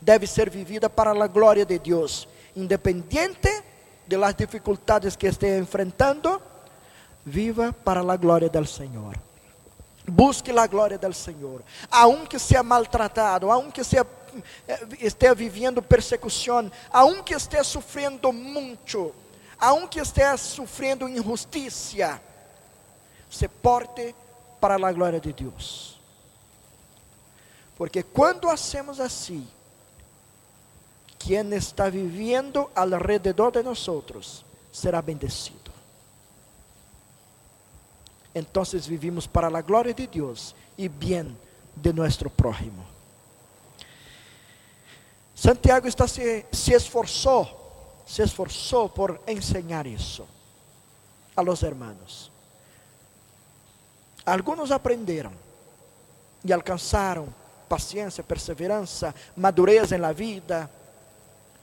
deve 0.00 0.26
ser 0.26 0.50
vivida 0.50 0.88
para 0.88 1.10
a 1.10 1.26
glória 1.26 1.64
de 1.64 1.78
Deus, 1.78 2.28
independente 2.56 3.62
de 4.06 4.16
las 4.16 4.34
dificuldades 4.34 5.16
que 5.16 5.28
esteja 5.28 5.56
enfrentando 5.56 6.40
viva 7.24 7.72
para 7.72 8.00
a 8.00 8.16
glória 8.16 8.48
do 8.48 8.66
Senhor. 8.66 9.16
Busque 10.06 10.50
a 10.50 10.66
glória 10.66 10.98
do 10.98 11.12
Senhor. 11.12 11.62
Aunque 11.90 12.38
seja 12.38 12.62
maltratado, 12.62 13.50
aunque 13.50 13.84
seja, 13.84 14.06
eh, 14.66 14.80
esteja 15.00 15.34
vivendo 15.34 15.82
persecução, 15.82 16.70
aunque 16.90 17.34
esteja 17.34 17.62
sofrendo 17.62 18.32
muito, 18.32 19.14
aunque 19.58 20.00
esteja 20.00 20.36
sofrendo 20.36 21.08
injustiça, 21.08 22.20
se 23.30 23.46
porte 23.46 24.14
para 24.60 24.74
a 24.74 24.92
glória 24.92 25.20
de 25.20 25.32
Deus. 25.32 25.89
Porque 27.80 28.02
quando 28.02 28.50
hacemos 28.50 29.00
assim, 29.00 29.48
quem 31.18 31.54
está 31.54 31.88
vivendo 31.88 32.70
alrededor 32.74 33.50
de 33.50 33.62
nós 33.62 34.44
será 34.70 35.00
bendecido. 35.00 35.72
Então 38.34 38.64
vivimos 38.86 39.26
para 39.26 39.46
a 39.48 39.62
glória 39.62 39.94
de 39.94 40.06
Deus 40.06 40.54
e 40.76 40.90
bem 40.90 41.34
de 41.74 41.90
nosso 41.90 42.28
prójimo. 42.28 42.86
Santiago 45.34 45.88
está 45.88 46.06
se, 46.06 46.44
se 46.52 46.74
esforçou, 46.74 48.02
se 48.06 48.20
esforçou 48.20 48.90
por 48.90 49.18
ensinar 49.26 49.86
isso 49.86 50.28
a 51.34 51.40
los 51.40 51.62
hermanos. 51.62 52.30
Alguns 54.26 54.70
aprenderam 54.70 55.32
e 56.44 56.52
alcançaram 56.52 57.39
paciência, 57.70 58.24
perseverança, 58.24 59.14
madureza 59.36 59.96
na 59.96 60.12
vida, 60.12 60.68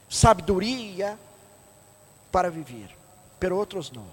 sabedoria 0.08 1.18
para 2.32 2.48
viver, 2.50 2.96
pero 3.38 3.58
outros 3.58 3.92
não. 3.92 4.06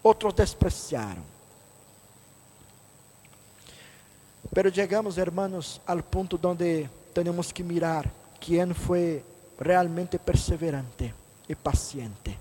Outros 0.00 0.32
despreciaram. 0.32 1.24
Pero 4.54 4.70
chegamos, 4.70 5.18
hermanos, 5.18 5.80
al 5.84 6.04
ponto 6.04 6.38
donde 6.38 6.88
tenemos 7.12 7.52
que 7.52 7.64
mirar 7.64 8.08
quién 8.40 8.72
fue 8.72 9.24
realmente 9.58 10.20
perseverante 10.20 11.12
y 11.48 11.54
paciente. 11.56 12.38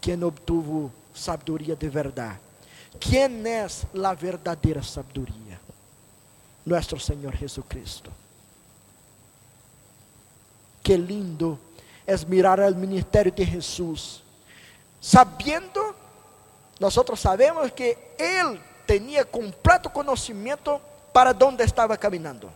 quem 0.00 0.24
obtuvo 0.24 0.90
sabedoria 1.14 1.76
de 1.76 1.88
verdade. 1.88 2.40
Quem 2.98 3.46
é 3.46 3.66
a 4.02 4.14
verdadeira 4.14 4.82
sabedoria? 4.82 5.39
Nosso 6.64 6.98
Senhor 6.98 7.34
Jesucristo. 7.36 8.10
Que 10.82 10.96
lindo 10.96 11.58
é 12.06 12.16
mirar 12.26 12.58
o 12.60 12.74
ministério 12.74 13.30
de 13.30 13.44
Jesus, 13.44 14.22
sabendo, 15.00 15.94
nós 16.78 16.94
sabemos 17.16 17.70
que 17.70 17.96
Ele 18.18 18.60
tinha 18.86 19.24
completo 19.24 19.88
conhecimento 19.90 20.80
para 21.12 21.36
onde 21.44 21.62
estava 21.62 21.96
caminhando 21.96 22.50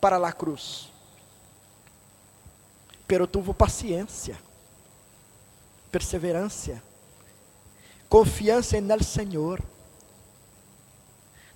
para 0.00 0.16
a 0.16 0.32
cruz. 0.32 0.88
Pero 3.06 3.26
tuvo 3.26 3.52
paciência, 3.52 4.38
perseverança, 5.90 6.82
confiança 8.08 8.76
en 8.76 8.90
el 8.90 9.04
Senhor. 9.04 9.62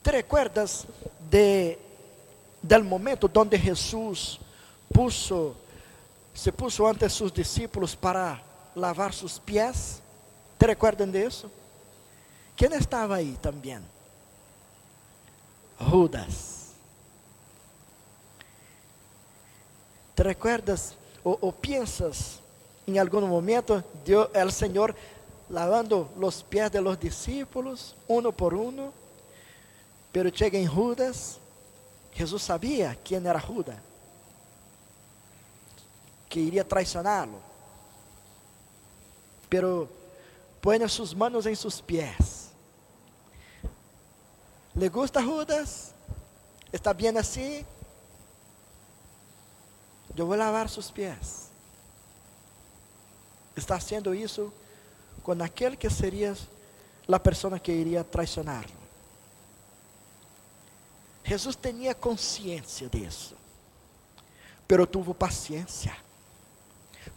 ¿Te 0.05 0.13
recuerdas 0.13 0.85
de 1.31 1.79
del 2.61 2.85
momento 2.85 3.27
donde 3.27 3.59
Jesús 3.59 4.39
se 6.35 6.53
puso 6.53 6.87
ante 6.87 7.09
sus 7.09 7.33
discípulos 7.33 7.97
para 7.97 8.43
lavar 8.75 9.15
sus 9.15 9.41
pies? 9.41 10.01
¿Te 10.59 10.67
recuerdan 10.67 11.11
de 11.11 11.25
eso? 11.25 11.51
¿Quién 12.55 12.75
estaba 12.75 13.17
ahí 13.17 13.39
también? 13.41 13.83
Judas. 15.79 16.73
¿Te 20.15 20.23
recuerdas 20.23 20.95
o, 21.23 21.51
piensas 21.51 22.41
em 22.87 22.99
algum 22.99 23.27
momento 23.27 23.83
Dios, 24.05 24.29
el 24.35 24.53
Senhor 24.53 24.95
lavando 25.49 26.11
os 26.21 26.43
pés 26.43 26.71
de 26.71 26.83
los 26.83 27.01
discípulos, 27.01 27.97
uno 28.07 28.31
por 28.31 28.53
uno, 28.53 28.93
pero 30.15 30.31
chega 30.33 30.57
em 30.57 30.65
Judas, 30.65 31.41
Jesus 32.13 32.41
sabia 32.41 32.97
quem 33.03 33.19
era 33.27 33.41
Judas, 33.41 33.75
que 36.29 36.39
iria 36.39 36.65
traicioná-lo, 36.65 37.43
pero 39.51 39.91
põe 40.63 40.87
suas 40.87 41.13
manos 41.13 41.47
em 41.47 41.55
seus 41.57 41.81
pés. 41.81 42.53
¿Le 44.77 44.89
gusta 44.89 45.21
Judas? 45.21 45.93
¿Está 46.73 46.95
bem 46.95 47.19
assim? 47.19 47.67
Eu 50.17 50.29
vou 50.29 50.37
lavar 50.37 50.69
seus 50.69 50.93
pés. 50.93 51.51
Está 53.57 53.75
haciendo 53.75 54.15
isso 54.15 54.53
com 55.25 55.33
aquele 55.43 55.77
que 55.77 55.91
seria 55.91 56.37
a 57.09 57.19
pessoa 57.19 57.59
que 57.59 57.73
iria 57.73 58.05
traicioná-lo. 58.05 58.84
Jesus 61.25 61.57
tinha 61.57 61.95
consciência 61.95 62.89
disso, 62.89 63.35
pero 64.69 64.87
tuvo 64.87 65.15
paciência 65.15 65.97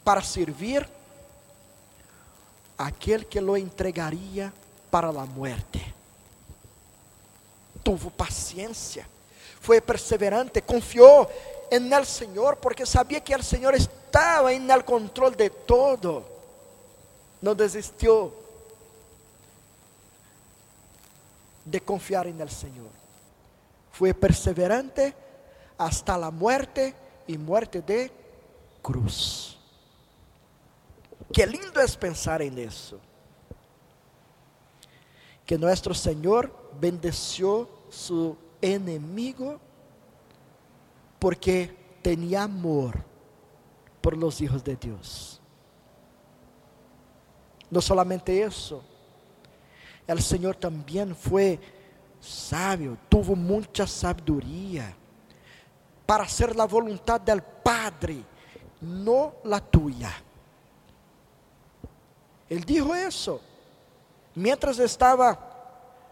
para 0.03 0.21
servir 0.21 0.89
aquele 2.77 3.25
que 3.25 3.41
lo 3.41 3.57
entregaria 3.57 4.53
para 4.89 5.09
a 5.09 5.25
muerte. 5.25 5.93
Tuvo 7.83 8.09
paciência, 8.09 9.05
foi 9.59 9.81
perseverante, 9.81 10.61
confiou 10.61 11.29
en 11.69 11.91
el 11.91 12.05
Señor 12.05 12.57
porque 12.57 12.85
sabía 12.85 13.19
que 13.19 13.33
el 13.33 13.43
Señor 13.43 13.75
estaba 13.75 14.53
en 14.53 14.71
el 14.71 14.85
control 14.85 15.35
de 15.35 15.49
todo. 15.49 16.25
No 17.41 17.53
desistió 17.53 18.33
de 21.65 21.81
confiar 21.81 22.27
en 22.27 22.39
el 22.39 22.49
Señor. 22.49 22.96
Fue 23.97 24.13
perseverante 24.13 25.15
hasta 25.75 26.19
la 26.19 26.29
muerte 26.29 26.93
y 27.25 27.35
muerte 27.35 27.81
de 27.81 28.11
cruz. 28.83 29.57
Qué 31.33 31.47
lindo 31.47 31.81
es 31.81 31.97
pensar 31.97 32.43
en 32.43 32.59
eso. 32.59 32.99
Que 35.47 35.57
nuestro 35.57 35.95
Señor 35.95 36.53
bendeció 36.79 37.67
su 37.89 38.37
enemigo 38.61 39.59
porque 41.17 41.75
tenía 42.03 42.43
amor 42.43 43.03
por 43.99 44.15
los 44.15 44.39
hijos 44.41 44.63
de 44.63 44.75
Dios. 44.75 45.41
No 47.71 47.81
solamente 47.81 48.43
eso, 48.43 48.83
el 50.05 50.21
Señor 50.21 50.55
también 50.55 51.15
fue 51.15 51.59
sabio, 52.27 52.97
tuvo 53.09 53.35
mucha 53.35 53.87
sabiduría 53.87 54.93
para 56.05 56.23
hacer 56.23 56.55
la 56.55 56.65
voluntad 56.65 57.19
del 57.19 57.41
Padre, 57.41 58.23
no 58.81 59.35
la 59.43 59.59
tuya. 59.59 60.11
Él 62.49 62.63
dijo 62.63 62.93
eso. 62.95 63.41
Mientras 64.35 64.77
estaba 64.79 65.37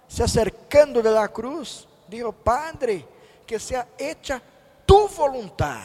se 0.07 0.23
acercando 0.23 1.01
de 1.01 1.11
la 1.11 1.27
cruz, 1.27 1.87
dijo, 2.07 2.31
Padre, 2.31 3.05
que 3.45 3.59
sea 3.59 3.87
hecha 3.97 4.41
tu 4.85 5.07
voluntad. 5.07 5.83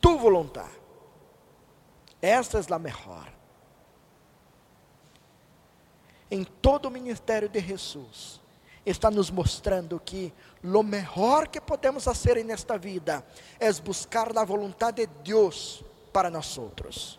Tu 0.00 0.18
voluntad. 0.18 0.68
Esta 2.20 2.58
é 2.58 2.74
a 2.74 2.78
melhor. 2.78 3.28
Em 6.30 6.44
todo 6.44 6.86
o 6.86 6.90
ministério 6.90 7.48
de 7.48 7.60
Jesus, 7.60 8.37
está 8.90 9.10
nos 9.10 9.30
mostrando 9.30 10.00
que 10.00 10.32
lo 10.62 10.82
melhor 10.82 11.48
que 11.48 11.60
podemos 11.60 12.04
fazer 12.04 12.42
nesta 12.44 12.76
vida 12.78 13.24
é 13.58 13.72
buscar 13.74 14.36
a 14.36 14.44
vontade 14.44 15.06
de 15.06 15.12
Deus 15.24 15.84
para 16.12 16.30
nós 16.30 16.56
outros. 16.56 17.18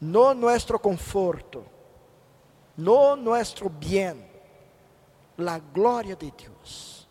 No 0.00 0.34
nosso 0.34 0.78
conforto, 0.78 1.64
no 2.76 3.16
nosso 3.16 3.68
bem, 3.68 4.28
la 5.36 5.58
glória 5.58 6.14
de 6.14 6.30
Deus. 6.30 7.08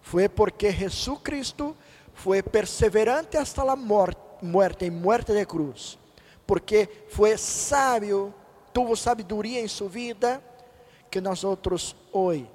Foi 0.00 0.28
porque 0.28 0.72
Jesucristo 0.72 1.76
foi 2.14 2.42
perseverante 2.42 3.36
hasta 3.36 3.62
a 3.62 3.76
morte, 3.76 4.84
em 4.84 4.90
muerte 4.90 5.32
de 5.32 5.46
cruz, 5.46 5.98
porque 6.46 7.06
foi 7.08 7.36
sábio, 7.38 8.34
tuvo 8.72 8.96
sabedoria 8.96 9.60
em 9.60 9.68
sua 9.68 9.88
vida, 9.88 10.42
que 11.10 11.20
nós 11.20 11.44
outros 11.44 11.96
hoje 12.12 12.48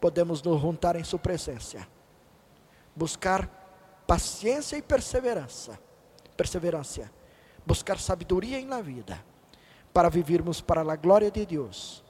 podemos 0.00 0.42
nos 0.42 0.60
juntar 0.60 0.96
em 0.96 1.04
sua 1.04 1.18
presença, 1.18 1.86
buscar 2.94 3.48
paciência 4.06 4.76
e 4.76 4.82
perseverança, 4.82 5.78
perseverança, 6.36 7.10
buscar 7.64 7.98
sabedoria 8.00 8.58
em 8.58 8.66
la 8.66 8.80
vida, 8.82 9.24
para 9.92 10.08
vivirmos 10.08 10.60
para 10.60 10.80
a 10.80 10.96
glória 10.96 11.30
de 11.30 11.46
Deus 11.46 12.02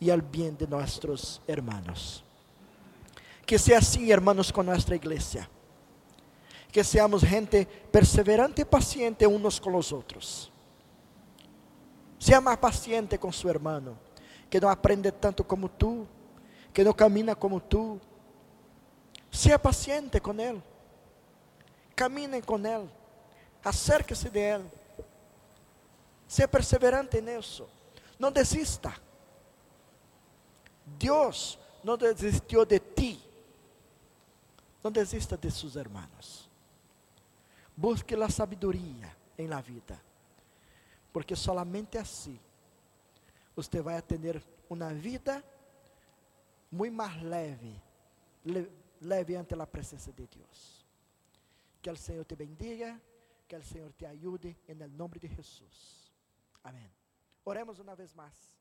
e 0.00 0.10
al 0.10 0.22
bem 0.22 0.54
de 0.54 0.66
nossos 0.66 1.42
hermanos. 1.46 2.24
Que 3.44 3.58
sea 3.58 3.78
así, 3.78 4.10
hermanos, 4.10 4.50
con 4.50 4.66
nuestra 4.66 4.96
iglesia. 4.96 5.48
Que 6.72 6.82
seamos 6.82 7.22
gente 7.22 7.66
perseverante 7.92 8.62
y 8.62 8.64
paciente 8.64 9.26
unos 9.26 9.60
con 9.60 9.72
los 9.72 9.92
otros. 9.92 10.50
Sea 12.18 12.40
más 12.40 12.56
paciente 12.56 13.18
con 13.18 13.32
su 13.32 13.48
hermano, 13.48 14.05
que 14.48 14.60
no 14.60 14.70
aprende 14.70 15.10
tanto 15.12 15.46
como 15.46 15.68
tú, 15.70 16.06
que 16.72 16.84
no 16.84 16.94
camina 16.94 17.34
como 17.34 17.60
tú. 17.60 18.00
Sea 19.30 19.60
paciente 19.60 20.20
con 20.20 20.38
él. 20.40 20.62
Camine 21.94 22.42
con 22.42 22.64
él. 22.64 22.88
Acérquese 23.62 24.30
de 24.30 24.50
él. 24.50 24.70
Sea 26.26 26.48
perseverante 26.48 27.18
en 27.18 27.28
eso. 27.28 27.68
No 28.18 28.30
desista. 28.30 28.94
Dios 30.98 31.58
no 31.82 31.96
desistió 31.96 32.64
de 32.64 32.80
ti. 32.80 33.22
Não 34.82 34.92
desista 34.92 35.36
de 35.36 35.50
seus 35.50 35.74
hermanos. 35.76 36.48
Busque 37.76 38.14
a 38.14 38.30
sabedoria 38.30 39.14
em 39.36 39.48
la 39.48 39.60
vida. 39.60 40.00
Porque 41.12 41.34
solamente 41.34 41.98
assim 41.98 42.38
você 43.56 43.80
vai 43.80 44.00
ter 44.02 44.44
uma 44.68 44.92
vida 44.92 45.42
muito 46.70 46.94
mais 46.94 47.22
leve, 47.22 47.82
leve 49.00 49.34
ante 49.34 49.54
a 49.54 49.66
presença 49.66 50.12
de 50.12 50.26
Deus. 50.26 50.86
Que 51.80 51.90
o 51.90 51.96
Senhor 51.96 52.24
te 52.24 52.36
bendiga, 52.36 53.00
que 53.48 53.56
o 53.56 53.62
Senhor 53.62 53.92
te 53.94 54.04
ajude 54.04 54.54
em 54.68 54.74
nome 54.74 55.18
de 55.18 55.28
Jesus. 55.28 56.12
Amém. 56.62 56.92
Oremos 57.44 57.78
uma 57.78 57.96
vez 57.96 58.12
mais. 58.12 58.55